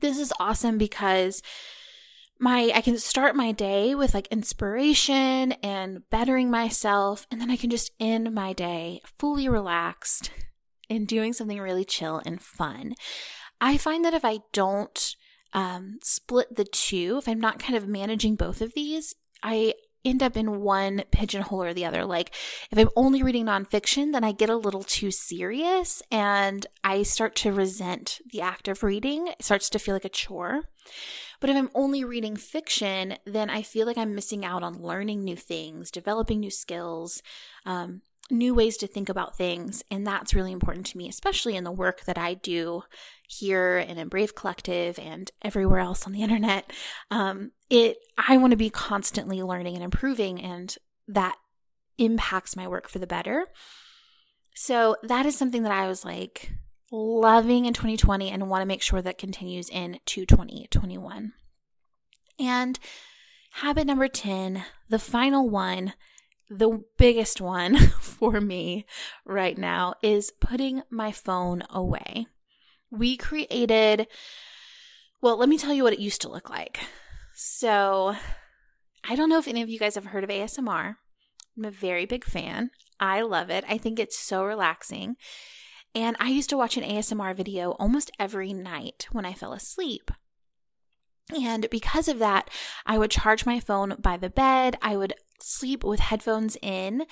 This 0.00 0.18
is 0.18 0.32
awesome 0.40 0.78
because 0.78 1.42
my 2.38 2.72
I 2.74 2.80
can 2.80 2.98
start 2.98 3.34
my 3.34 3.52
day 3.52 3.94
with 3.94 4.14
like 4.14 4.28
inspiration 4.28 5.52
and 5.62 6.08
bettering 6.10 6.50
myself 6.50 7.26
and 7.30 7.40
then 7.40 7.50
I 7.50 7.56
can 7.56 7.70
just 7.70 7.90
end 7.98 8.32
my 8.32 8.52
day 8.52 9.00
fully 9.18 9.48
relaxed 9.48 10.30
and 10.88 11.06
doing 11.06 11.32
something 11.32 11.60
really 11.60 11.84
chill 11.84 12.22
and 12.24 12.40
fun. 12.40 12.94
I 13.60 13.76
find 13.76 14.04
that 14.04 14.14
if 14.14 14.24
I 14.24 14.40
don't 14.52 15.16
um, 15.52 15.98
split 16.02 16.56
the 16.56 16.64
two, 16.64 17.16
if 17.18 17.28
I'm 17.28 17.40
not 17.40 17.58
kind 17.58 17.76
of 17.76 17.88
managing 17.88 18.36
both 18.36 18.60
of 18.60 18.74
these, 18.74 19.14
I 19.42 19.74
end 20.04 20.22
up 20.22 20.36
in 20.36 20.60
one 20.60 21.02
pigeonhole 21.10 21.62
or 21.62 21.74
the 21.74 21.84
other. 21.84 22.04
Like 22.04 22.34
if 22.70 22.78
I'm 22.78 22.90
only 22.96 23.22
reading 23.22 23.46
nonfiction, 23.46 24.12
then 24.12 24.24
I 24.24 24.32
get 24.32 24.50
a 24.50 24.56
little 24.56 24.84
too 24.84 25.10
serious 25.10 26.02
and 26.10 26.66
I 26.84 27.02
start 27.02 27.34
to 27.36 27.52
resent 27.52 28.20
the 28.32 28.40
act 28.40 28.68
of 28.68 28.82
reading. 28.82 29.28
It 29.28 29.44
starts 29.44 29.68
to 29.70 29.78
feel 29.78 29.94
like 29.94 30.04
a 30.04 30.10
chore. 30.10 30.64
But 31.40 31.50
if 31.50 31.56
I'm 31.56 31.70
only 31.74 32.04
reading 32.04 32.36
fiction, 32.36 33.16
then 33.24 33.48
I 33.50 33.62
feel 33.62 33.86
like 33.86 33.98
I'm 33.98 34.14
missing 34.14 34.44
out 34.44 34.62
on 34.62 34.82
learning 34.82 35.22
new 35.22 35.36
things, 35.36 35.90
developing 35.90 36.40
new 36.40 36.50
skills, 36.50 37.22
um, 37.64 38.02
new 38.30 38.54
ways 38.54 38.76
to 38.78 38.86
think 38.86 39.08
about 39.08 39.36
things. 39.36 39.82
And 39.90 40.06
that's 40.06 40.34
really 40.34 40.52
important 40.52 40.86
to 40.86 40.98
me, 40.98 41.08
especially 41.08 41.56
in 41.56 41.64
the 41.64 41.72
work 41.72 42.04
that 42.04 42.18
I 42.18 42.34
do 42.34 42.82
here 43.26 43.78
and 43.78 43.98
in 43.98 44.08
Brave 44.08 44.34
Collective 44.34 44.98
and 44.98 45.30
everywhere 45.42 45.80
else 45.80 46.06
on 46.06 46.12
the 46.12 46.22
internet. 46.22 46.72
Um, 47.10 47.52
it, 47.70 47.98
I 48.16 48.36
want 48.36 48.50
to 48.50 48.56
be 48.56 48.70
constantly 48.70 49.42
learning 49.42 49.74
and 49.74 49.84
improving, 49.84 50.40
and 50.42 50.74
that 51.06 51.36
impacts 51.96 52.56
my 52.56 52.68
work 52.68 52.88
for 52.88 52.98
the 52.98 53.06
better. 53.06 53.46
So 54.54 54.96
that 55.02 55.24
is 55.24 55.36
something 55.36 55.62
that 55.62 55.72
I 55.72 55.86
was 55.86 56.04
like, 56.04 56.52
loving 56.90 57.64
in 57.64 57.74
2020 57.74 58.30
and 58.30 58.48
want 58.48 58.62
to 58.62 58.66
make 58.66 58.82
sure 58.82 59.02
that 59.02 59.18
continues 59.18 59.68
in 59.68 60.00
2021. 60.06 61.32
And 62.38 62.78
habit 63.52 63.86
number 63.86 64.08
10, 64.08 64.64
the 64.88 64.98
final 64.98 65.48
one, 65.48 65.94
the 66.48 66.82
biggest 66.96 67.40
one 67.40 67.76
for 68.00 68.40
me 68.40 68.86
right 69.24 69.58
now 69.58 69.94
is 70.02 70.32
putting 70.40 70.82
my 70.90 71.12
phone 71.12 71.62
away. 71.70 72.26
We 72.90 73.16
created, 73.16 74.06
well, 75.20 75.36
let 75.36 75.48
me 75.48 75.58
tell 75.58 75.74
you 75.74 75.84
what 75.84 75.92
it 75.92 75.98
used 75.98 76.22
to 76.22 76.30
look 76.30 76.48
like. 76.48 76.78
So, 77.34 78.16
I 79.08 79.14
don't 79.14 79.28
know 79.28 79.38
if 79.38 79.46
any 79.46 79.62
of 79.62 79.68
you 79.68 79.78
guys 79.78 79.94
have 79.94 80.06
heard 80.06 80.24
of 80.24 80.30
ASMR. 80.30 80.96
I'm 81.56 81.64
a 81.64 81.70
very 81.70 82.06
big 82.06 82.24
fan. 82.24 82.70
I 82.98 83.22
love 83.22 83.50
it. 83.50 83.64
I 83.68 83.78
think 83.78 83.98
it's 83.98 84.18
so 84.18 84.44
relaxing. 84.44 85.16
And 85.94 86.16
I 86.20 86.28
used 86.28 86.50
to 86.50 86.56
watch 86.56 86.76
an 86.76 86.84
ASMR 86.84 87.34
video 87.34 87.72
almost 87.72 88.10
every 88.18 88.52
night 88.52 89.08
when 89.12 89.24
I 89.24 89.32
fell 89.32 89.52
asleep. 89.52 90.10
And 91.34 91.68
because 91.70 92.08
of 92.08 92.18
that, 92.20 92.48
I 92.86 92.98
would 92.98 93.10
charge 93.10 93.44
my 93.44 93.60
phone 93.60 93.96
by 93.98 94.16
the 94.16 94.30
bed. 94.30 94.76
I 94.80 94.96
would 94.96 95.14
sleep 95.40 95.84
with 95.84 96.00
headphones 96.00 96.56
in, 96.62 97.04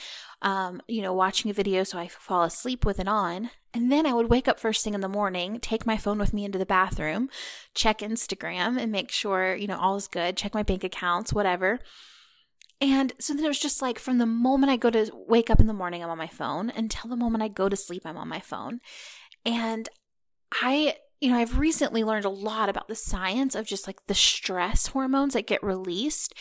um, 0.43 0.83
you 0.89 1.03
know, 1.03 1.13
watching 1.13 1.51
a 1.51 1.55
video 1.55 1.85
so 1.85 1.99
I 1.99 2.09
fall 2.09 2.43
asleep 2.43 2.85
with 2.85 2.99
it 2.99 3.09
on. 3.09 3.51
And 3.73 3.93
then 3.93 4.07
I 4.07 4.15
would 4.15 4.31
wake 4.31 4.49
up 4.49 4.59
first 4.59 4.83
thing 4.83 4.95
in 4.95 5.01
the 5.01 5.09
morning, 5.09 5.61
take 5.61 5.87
my 5.87 5.97
phone 5.97 6.19
with 6.19 6.33
me 6.33 6.45
into 6.45 6.59
the 6.59 6.67
bathroom, 6.67 7.29
check 7.75 7.99
Instagram 7.99 8.81
and 8.81 8.91
make 8.91 9.11
sure, 9.11 9.55
you 9.55 9.67
know, 9.67 9.79
all 9.79 9.97
is 9.97 10.09
good, 10.09 10.37
check 10.37 10.55
my 10.55 10.63
bank 10.63 10.83
accounts, 10.83 11.33
whatever. 11.33 11.81
And 12.81 13.15
so 13.19 13.33
then 13.33 13.45
it 13.45 13.49
was 13.49 13.59
just 13.59 13.81
like 13.81 13.99
from 13.99 14.19
the 14.19 14.27
moment 14.27 14.71
I 14.71 14.77
go 14.77 14.91
to 14.91 15.11
wake 15.13 15.49
up 15.51 15.61
in 15.61 15.67
the 15.67 15.73
morning, 15.73 16.03
I'm 16.03 16.11
on 16.11 16.19
my 16.19 16.27
phone 16.27 16.71
until 16.71 17.09
the 17.09 17.17
moment 17.17 17.43
I 17.43 17.49
go 17.49 17.69
to 17.69 17.77
sleep, 17.77 18.03
I'm 18.05 18.19
on 18.19 18.29
my 18.29 18.41
phone. 18.41 18.81
And 19.45 19.89
I, 20.53 20.97
you 21.21 21.31
know, 21.31 21.39
I've 21.39 21.59
recently 21.59 22.05
learned 22.05 22.27
a 22.27 22.31
lot 22.31 22.69
about 22.69 22.89
the 22.89 22.95
science 22.95 23.55
of 23.55 23.67
just 23.67 23.87
like 23.87 24.07
the 24.07 24.15
stress 24.15 24.89
hormones 24.89 25.33
that 25.35 25.47
get 25.47 25.63
released 25.63 26.35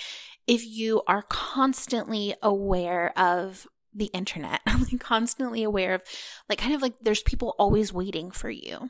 if 0.47 0.65
you 0.65 1.01
are 1.07 1.23
constantly 1.23 2.35
aware 2.41 3.17
of 3.17 3.67
the 3.93 4.05
internet, 4.07 4.61
constantly 4.99 5.63
aware 5.63 5.95
of 5.95 6.01
like 6.49 6.59
kind 6.59 6.75
of 6.75 6.81
like 6.81 6.95
there's 7.01 7.23
people 7.23 7.55
always 7.57 7.93
waiting 7.93 8.29
for 8.29 8.49
you. 8.49 8.89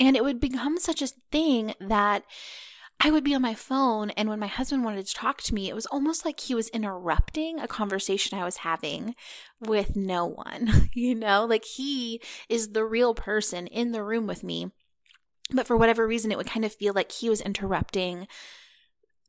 And 0.00 0.16
it 0.16 0.24
would 0.24 0.40
become 0.40 0.78
such 0.78 1.02
a 1.02 1.08
thing 1.30 1.74
that 1.80 2.24
I 3.02 3.10
would 3.10 3.24
be 3.24 3.34
on 3.34 3.40
my 3.40 3.54
phone, 3.54 4.10
and 4.10 4.28
when 4.28 4.38
my 4.38 4.46
husband 4.46 4.84
wanted 4.84 5.06
to 5.06 5.14
talk 5.14 5.40
to 5.42 5.54
me, 5.54 5.70
it 5.70 5.74
was 5.74 5.86
almost 5.86 6.26
like 6.26 6.38
he 6.38 6.54
was 6.54 6.68
interrupting 6.68 7.58
a 7.58 7.66
conversation 7.66 8.38
I 8.38 8.44
was 8.44 8.58
having 8.58 9.14
with 9.58 9.96
no 9.96 10.26
one. 10.26 10.90
you 10.92 11.14
know, 11.14 11.46
like 11.46 11.64
he 11.64 12.20
is 12.50 12.72
the 12.72 12.84
real 12.84 13.14
person 13.14 13.66
in 13.66 13.92
the 13.92 14.04
room 14.04 14.26
with 14.26 14.44
me. 14.44 14.70
But 15.50 15.66
for 15.66 15.78
whatever 15.78 16.06
reason, 16.06 16.30
it 16.30 16.36
would 16.36 16.46
kind 16.46 16.64
of 16.64 16.74
feel 16.74 16.92
like 16.92 17.10
he 17.10 17.30
was 17.30 17.40
interrupting 17.40 18.28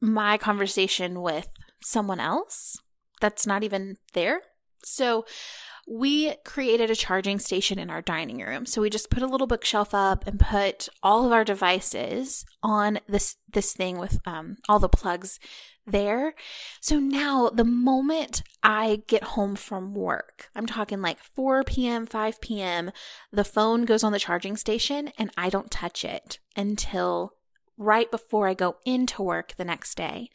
my 0.02 0.38
conversation 0.38 1.22
with 1.22 1.48
someone 1.82 2.20
else 2.20 2.78
that's 3.22 3.48
not 3.48 3.64
even 3.64 3.96
there. 4.14 4.42
So 4.84 5.26
we 5.92 6.34
created 6.46 6.90
a 6.90 6.96
charging 6.96 7.38
station 7.38 7.78
in 7.78 7.90
our 7.90 8.02
dining 8.02 8.40
room. 8.40 8.66
So 8.66 8.82
we 8.82 8.90
just 8.90 9.10
put 9.10 9.24
a 9.24 9.28
little 9.28 9.46
bookshelf 9.46 9.94
up 9.94 10.26
and 10.26 10.40
put 10.40 10.88
all 11.04 11.26
of 11.26 11.34
our 11.34 11.44
devices 11.44 12.46
on 12.64 13.00
this 13.10 13.36
this 13.52 13.74
thing 13.74 13.98
with 13.98 14.18
um, 14.26 14.56
all 14.70 14.80
the 14.80 14.88
plugs 14.88 15.38
there. 15.86 16.34
So 16.80 16.98
now 16.98 17.50
the 17.50 17.66
moment 17.66 18.42
I 18.64 19.02
get 19.08 19.24
home 19.36 19.58
from 19.58 19.94
work, 19.94 20.50
I'm 20.56 20.66
talking 20.66 21.02
like 21.02 21.20
4 21.20 21.66
p.m., 21.66 22.06
5 22.06 22.40
p.m., 22.40 22.92
the 23.34 23.44
phone 23.44 23.84
goes 23.84 24.02
on 24.02 24.14
the 24.14 24.20
charging 24.20 24.56
station 24.56 25.12
and 25.18 25.30
I 25.36 25.50
don't 25.50 25.70
touch 25.70 26.06
it 26.06 26.40
until 26.56 27.34
right 27.78 28.10
before 28.10 28.48
I 28.48 28.54
go 28.54 28.78
into 28.86 29.24
work 29.24 29.56
the 29.58 29.66
next 29.66 29.96
day 29.96 30.30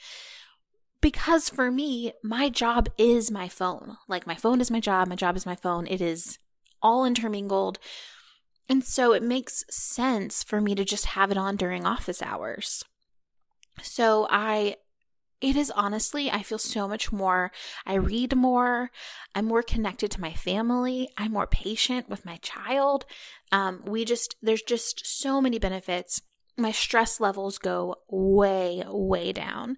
because 1.06 1.48
for 1.48 1.70
me, 1.70 2.12
my 2.24 2.48
job 2.48 2.88
is 2.98 3.30
my 3.30 3.46
phone. 3.46 3.96
Like 4.08 4.26
my 4.26 4.34
phone 4.34 4.60
is 4.60 4.72
my 4.72 4.80
job, 4.80 5.06
my 5.06 5.14
job 5.14 5.36
is 5.36 5.46
my 5.46 5.54
phone. 5.54 5.86
It 5.86 6.00
is 6.00 6.36
all 6.82 7.04
intermingled. 7.04 7.78
And 8.68 8.82
so 8.82 9.12
it 9.12 9.22
makes 9.22 9.62
sense 9.70 10.42
for 10.42 10.60
me 10.60 10.74
to 10.74 10.84
just 10.84 11.06
have 11.06 11.30
it 11.30 11.36
on 11.36 11.54
during 11.54 11.86
office 11.86 12.20
hours. 12.22 12.82
So 13.80 14.26
I 14.32 14.78
it 15.40 15.54
is 15.54 15.70
honestly, 15.76 16.28
I 16.28 16.42
feel 16.42 16.58
so 16.58 16.88
much 16.88 17.12
more. 17.12 17.52
I 17.86 17.94
read 17.94 18.34
more. 18.34 18.90
I'm 19.32 19.44
more 19.44 19.62
connected 19.62 20.10
to 20.10 20.20
my 20.20 20.32
family. 20.32 21.08
I'm 21.16 21.30
more 21.30 21.46
patient 21.46 22.08
with 22.08 22.26
my 22.26 22.38
child. 22.38 23.04
Um, 23.52 23.82
we 23.86 24.04
just, 24.04 24.34
there's 24.42 24.62
just 24.62 25.06
so 25.06 25.40
many 25.40 25.60
benefits. 25.60 26.20
My 26.56 26.72
stress 26.72 27.20
levels 27.20 27.58
go 27.58 27.94
way, 28.10 28.82
way 28.88 29.30
down. 29.32 29.76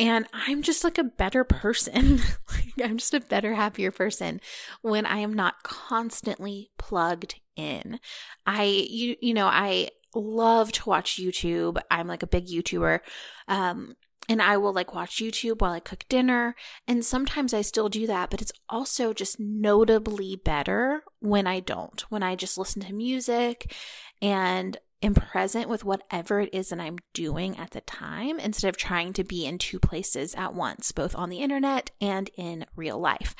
And 0.00 0.26
I'm 0.32 0.62
just 0.62 0.82
like 0.82 0.96
a 0.96 1.04
better 1.04 1.44
person. 1.44 2.20
like 2.50 2.72
I'm 2.82 2.96
just 2.96 3.12
a 3.12 3.20
better, 3.20 3.54
happier 3.54 3.90
person 3.90 4.40
when 4.80 5.04
I 5.04 5.18
am 5.18 5.34
not 5.34 5.62
constantly 5.62 6.70
plugged 6.78 7.38
in. 7.54 8.00
I 8.46 8.64
you 8.64 9.16
you 9.20 9.34
know, 9.34 9.46
I 9.46 9.90
love 10.14 10.72
to 10.72 10.88
watch 10.88 11.20
YouTube. 11.20 11.80
I'm 11.90 12.08
like 12.08 12.22
a 12.22 12.26
big 12.26 12.46
YouTuber. 12.46 13.00
Um 13.46 13.94
and 14.26 14.40
I 14.40 14.56
will 14.56 14.72
like 14.72 14.94
watch 14.94 15.16
YouTube 15.16 15.60
while 15.60 15.72
I 15.72 15.80
cook 15.80 16.04
dinner. 16.08 16.54
And 16.88 17.04
sometimes 17.04 17.52
I 17.52 17.60
still 17.60 17.90
do 17.90 18.06
that, 18.06 18.30
but 18.30 18.40
it's 18.40 18.52
also 18.70 19.12
just 19.12 19.38
notably 19.38 20.36
better 20.36 21.02
when 21.18 21.46
I 21.46 21.60
don't, 21.60 22.00
when 22.10 22.22
I 22.22 22.36
just 22.36 22.56
listen 22.56 22.80
to 22.82 22.92
music 22.94 23.74
and 24.22 24.78
am 25.02 25.14
present 25.14 25.68
with 25.68 25.84
whatever 25.84 26.40
it 26.40 26.50
is 26.52 26.68
that 26.68 26.80
I'm 26.80 26.98
doing 27.14 27.56
at 27.56 27.70
the 27.70 27.80
time 27.80 28.38
instead 28.38 28.68
of 28.68 28.76
trying 28.76 29.12
to 29.14 29.24
be 29.24 29.46
in 29.46 29.58
two 29.58 29.78
places 29.78 30.34
at 30.34 30.54
once, 30.54 30.92
both 30.92 31.14
on 31.14 31.30
the 31.30 31.38
internet 31.38 31.90
and 32.00 32.30
in 32.36 32.66
real 32.76 32.98
life. 32.98 33.34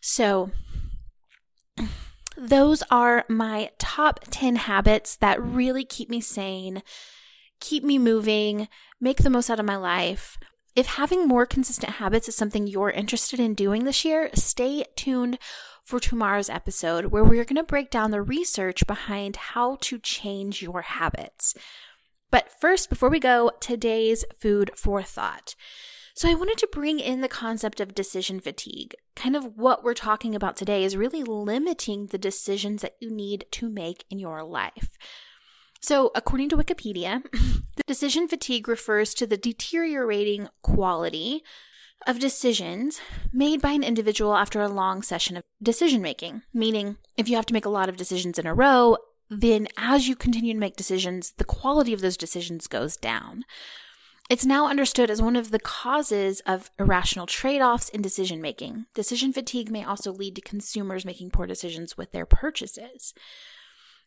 So, 0.00 0.50
those 2.36 2.82
are 2.90 3.24
my 3.28 3.70
top 3.78 4.20
10 4.30 4.56
habits 4.56 5.16
that 5.16 5.42
really 5.42 5.84
keep 5.84 6.08
me 6.08 6.20
sane, 6.20 6.82
keep 7.60 7.84
me 7.84 7.98
moving, 7.98 8.68
make 9.00 9.18
the 9.18 9.30
most 9.30 9.50
out 9.50 9.60
of 9.60 9.66
my 9.66 9.76
life. 9.76 10.38
If 10.76 10.86
having 10.86 11.26
more 11.26 11.46
consistent 11.46 11.94
habits 11.94 12.28
is 12.28 12.36
something 12.36 12.66
you're 12.66 12.90
interested 12.90 13.40
in 13.40 13.54
doing 13.54 13.84
this 13.84 14.04
year, 14.04 14.30
stay 14.34 14.84
tuned 14.96 15.38
for 15.90 15.98
tomorrow's 15.98 16.48
episode, 16.48 17.06
where 17.06 17.24
we're 17.24 17.44
going 17.44 17.56
to 17.56 17.64
break 17.64 17.90
down 17.90 18.12
the 18.12 18.22
research 18.22 18.86
behind 18.86 19.34
how 19.34 19.76
to 19.80 19.98
change 19.98 20.62
your 20.62 20.82
habits. 20.82 21.52
But 22.30 22.52
first, 22.60 22.88
before 22.88 23.10
we 23.10 23.18
go, 23.18 23.50
today's 23.58 24.24
food 24.38 24.70
for 24.76 25.02
thought. 25.02 25.56
So, 26.14 26.28
I 26.28 26.34
wanted 26.34 26.58
to 26.58 26.68
bring 26.70 27.00
in 27.00 27.22
the 27.22 27.28
concept 27.28 27.80
of 27.80 27.94
decision 27.94 28.38
fatigue. 28.38 28.94
Kind 29.16 29.34
of 29.34 29.56
what 29.56 29.82
we're 29.82 29.94
talking 29.94 30.36
about 30.36 30.56
today 30.56 30.84
is 30.84 30.96
really 30.96 31.24
limiting 31.24 32.06
the 32.06 32.18
decisions 32.18 32.82
that 32.82 32.94
you 33.00 33.10
need 33.10 33.46
to 33.50 33.68
make 33.68 34.04
in 34.10 34.20
your 34.20 34.44
life. 34.44 34.96
So, 35.80 36.12
according 36.14 36.50
to 36.50 36.56
Wikipedia, 36.56 37.24
the 37.32 37.82
decision 37.88 38.28
fatigue 38.28 38.68
refers 38.68 39.12
to 39.14 39.26
the 39.26 39.36
deteriorating 39.36 40.48
quality 40.62 41.42
of 42.06 42.18
decisions 42.18 43.00
made 43.32 43.60
by 43.60 43.72
an 43.72 43.84
individual 43.84 44.34
after 44.34 44.60
a 44.60 44.68
long 44.68 45.02
session 45.02 45.36
of 45.36 45.44
decision 45.62 46.02
making. 46.02 46.42
Meaning, 46.52 46.96
if 47.16 47.28
you 47.28 47.36
have 47.36 47.46
to 47.46 47.54
make 47.54 47.64
a 47.64 47.70
lot 47.70 47.88
of 47.88 47.96
decisions 47.96 48.38
in 48.38 48.46
a 48.46 48.54
row, 48.54 48.96
then 49.28 49.68
as 49.76 50.08
you 50.08 50.16
continue 50.16 50.52
to 50.52 50.58
make 50.58 50.76
decisions, 50.76 51.32
the 51.36 51.44
quality 51.44 51.92
of 51.92 52.00
those 52.00 52.16
decisions 52.16 52.66
goes 52.66 52.96
down. 52.96 53.44
It's 54.28 54.46
now 54.46 54.68
understood 54.68 55.10
as 55.10 55.20
one 55.20 55.36
of 55.36 55.50
the 55.50 55.58
causes 55.58 56.40
of 56.46 56.70
irrational 56.78 57.26
trade 57.26 57.60
offs 57.60 57.88
in 57.88 58.00
decision 58.00 58.40
making. 58.40 58.86
Decision 58.94 59.32
fatigue 59.32 59.70
may 59.70 59.84
also 59.84 60.12
lead 60.12 60.36
to 60.36 60.40
consumers 60.40 61.04
making 61.04 61.30
poor 61.30 61.46
decisions 61.46 61.96
with 61.96 62.12
their 62.12 62.26
purchases. 62.26 63.12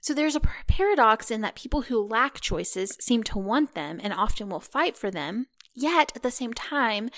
So 0.01 0.13
there's 0.13 0.35
a 0.35 0.41
paradox 0.67 1.31
in 1.31 1.41
that 1.41 1.55
people 1.55 1.83
who 1.83 2.05
lack 2.05 2.41
choices 2.41 2.97
seem 2.99 3.23
to 3.23 3.37
want 3.37 3.73
them 3.73 3.99
and 4.01 4.13
often 4.13 4.49
will 4.49 4.59
fight 4.59 4.97
for 4.97 5.11
them, 5.11 5.47
Yet 5.73 6.11
at 6.15 6.21
the 6.21 6.31
same 6.31 6.53
time, 6.53 7.09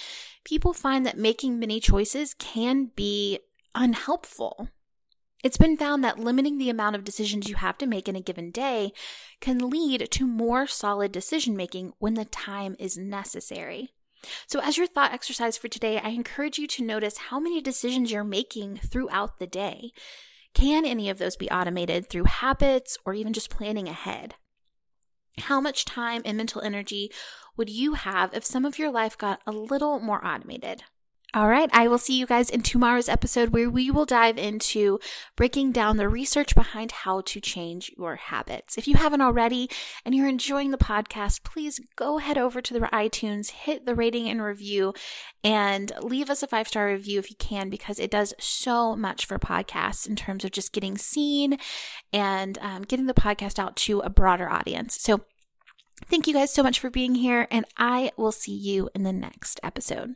people 0.46 0.72
find 0.74 1.06
that 1.06 1.18
making 1.18 1.60
many 1.60 1.82
choices 1.82 2.34
can 2.36 2.92
be 2.96 3.40
unhelpful. 3.74 4.70
It's 5.44 5.58
been 5.58 5.76
found 5.78 6.04
that 6.04 6.18
limiting 6.18 6.58
the 6.58 6.70
amount 6.70 6.96
of 6.96 7.04
decisions 7.04 7.50
you 7.50 7.56
have 7.56 7.78
to 7.80 7.86
make 7.86 8.08
in 8.08 8.16
a 8.16 8.22
given 8.22 8.52
day 8.52 8.94
can 9.42 9.70
lead 9.70 10.08
to 10.10 10.26
more 10.26 10.66
solid 10.66 11.12
decision 11.12 11.58
making 11.58 11.94
when 12.00 12.14
the 12.14 12.26
time 12.26 12.76
is 12.80 12.98
necessary. 12.98 13.90
So, 14.48 14.60
as 14.60 14.78
your 14.78 14.88
thought 14.88 15.14
exercise 15.14 15.56
for 15.56 15.68
today, 15.68 16.00
I 16.00 16.10
encourage 16.10 16.58
you 16.58 16.66
to 16.68 16.84
notice 16.84 17.18
how 17.30 17.40
many 17.40 17.62
decisions 17.62 18.12
you're 18.12 18.24
making 18.24 18.78
throughout 18.78 19.38
the 19.38 19.46
day. 19.46 19.92
Can 20.56 20.86
any 20.86 21.10
of 21.10 21.20
those 21.20 21.36
be 21.36 21.50
automated 21.52 22.10
through 22.10 22.24
habits 22.24 22.98
or 23.06 23.14
even 23.14 23.34
just 23.34 23.52
planning 23.52 23.88
ahead? 23.88 24.36
How 25.38 25.60
much 25.60 25.86
time 25.86 26.22
and 26.26 26.38
mental 26.38 26.62
energy 26.62 27.12
would 27.58 27.70
you 27.70 27.94
have 27.94 28.34
if 28.34 28.46
some 28.46 28.66
of 28.66 28.80
your 28.80 28.92
life 28.92 29.18
got 29.18 29.42
a 29.46 29.52
little 29.52 30.00
more 30.00 30.26
automated? 30.26 30.84
All 31.36 31.50
right, 31.50 31.70
I 31.74 31.90
will 31.90 31.98
see 31.98 32.18
you 32.18 32.26
guys 32.26 32.50
in 32.50 32.62
tomorrow's 32.62 33.10
episode 33.10 33.50
where 33.50 33.70
we 33.70 33.92
will 33.92 34.06
dive 34.06 34.38
into 34.38 35.02
breaking 35.36 35.74
down 35.74 35.98
the 35.98 36.08
research 36.08 36.56
behind 36.56 36.94
how 36.94 37.20
to 37.26 37.42
change 37.42 37.92
your 37.98 38.16
habits. 38.16 38.78
If 38.78 38.88
you 38.88 38.96
haven't 38.96 39.20
already 39.20 39.70
and 40.06 40.16
you're 40.16 40.30
enjoying 40.30 40.72
the 40.72 40.78
podcast, 40.78 41.44
please 41.44 41.82
go 41.98 42.20
head 42.20 42.38
over 42.38 42.62
to 42.62 42.74
the 42.74 42.80
iTunes, 42.80 43.52
hit 43.52 43.86
the 43.86 43.96
rating 43.96 44.30
and 44.30 44.42
review, 44.42 44.94
and 45.44 45.92
leave 46.02 46.30
us 46.30 46.42
a 46.42 46.48
five 46.48 46.70
star 46.70 46.88
review 46.88 47.20
if 47.20 47.30
you 47.30 47.36
can, 47.36 47.70
because 47.70 48.00
it 48.00 48.12
does 48.12 48.34
so 48.40 48.96
much 48.96 49.26
for 49.26 49.38
podcasts 49.38 50.08
in 50.08 50.16
terms 50.16 50.46
of 50.46 50.52
just 50.52 50.72
getting 50.72 50.98
seen 50.98 51.58
and 52.14 52.58
um, 52.62 52.84
getting 52.84 53.08
the 53.08 53.14
podcast 53.14 53.60
out 53.60 53.76
to 53.76 54.00
a 54.00 54.10
broader 54.10 54.50
audience. 54.50 55.02
So, 55.02 55.26
Thank 56.10 56.28
you 56.28 56.34
guys 56.34 56.54
so 56.54 56.62
much 56.62 56.80
for 56.80 56.90
being 56.90 57.16
here, 57.16 57.48
and 57.50 57.66
I 57.78 58.12
will 58.18 58.34
see 58.34 58.54
you 58.54 58.90
in 58.94 59.04
the 59.04 59.14
next 59.14 59.62
episode. 59.64 60.16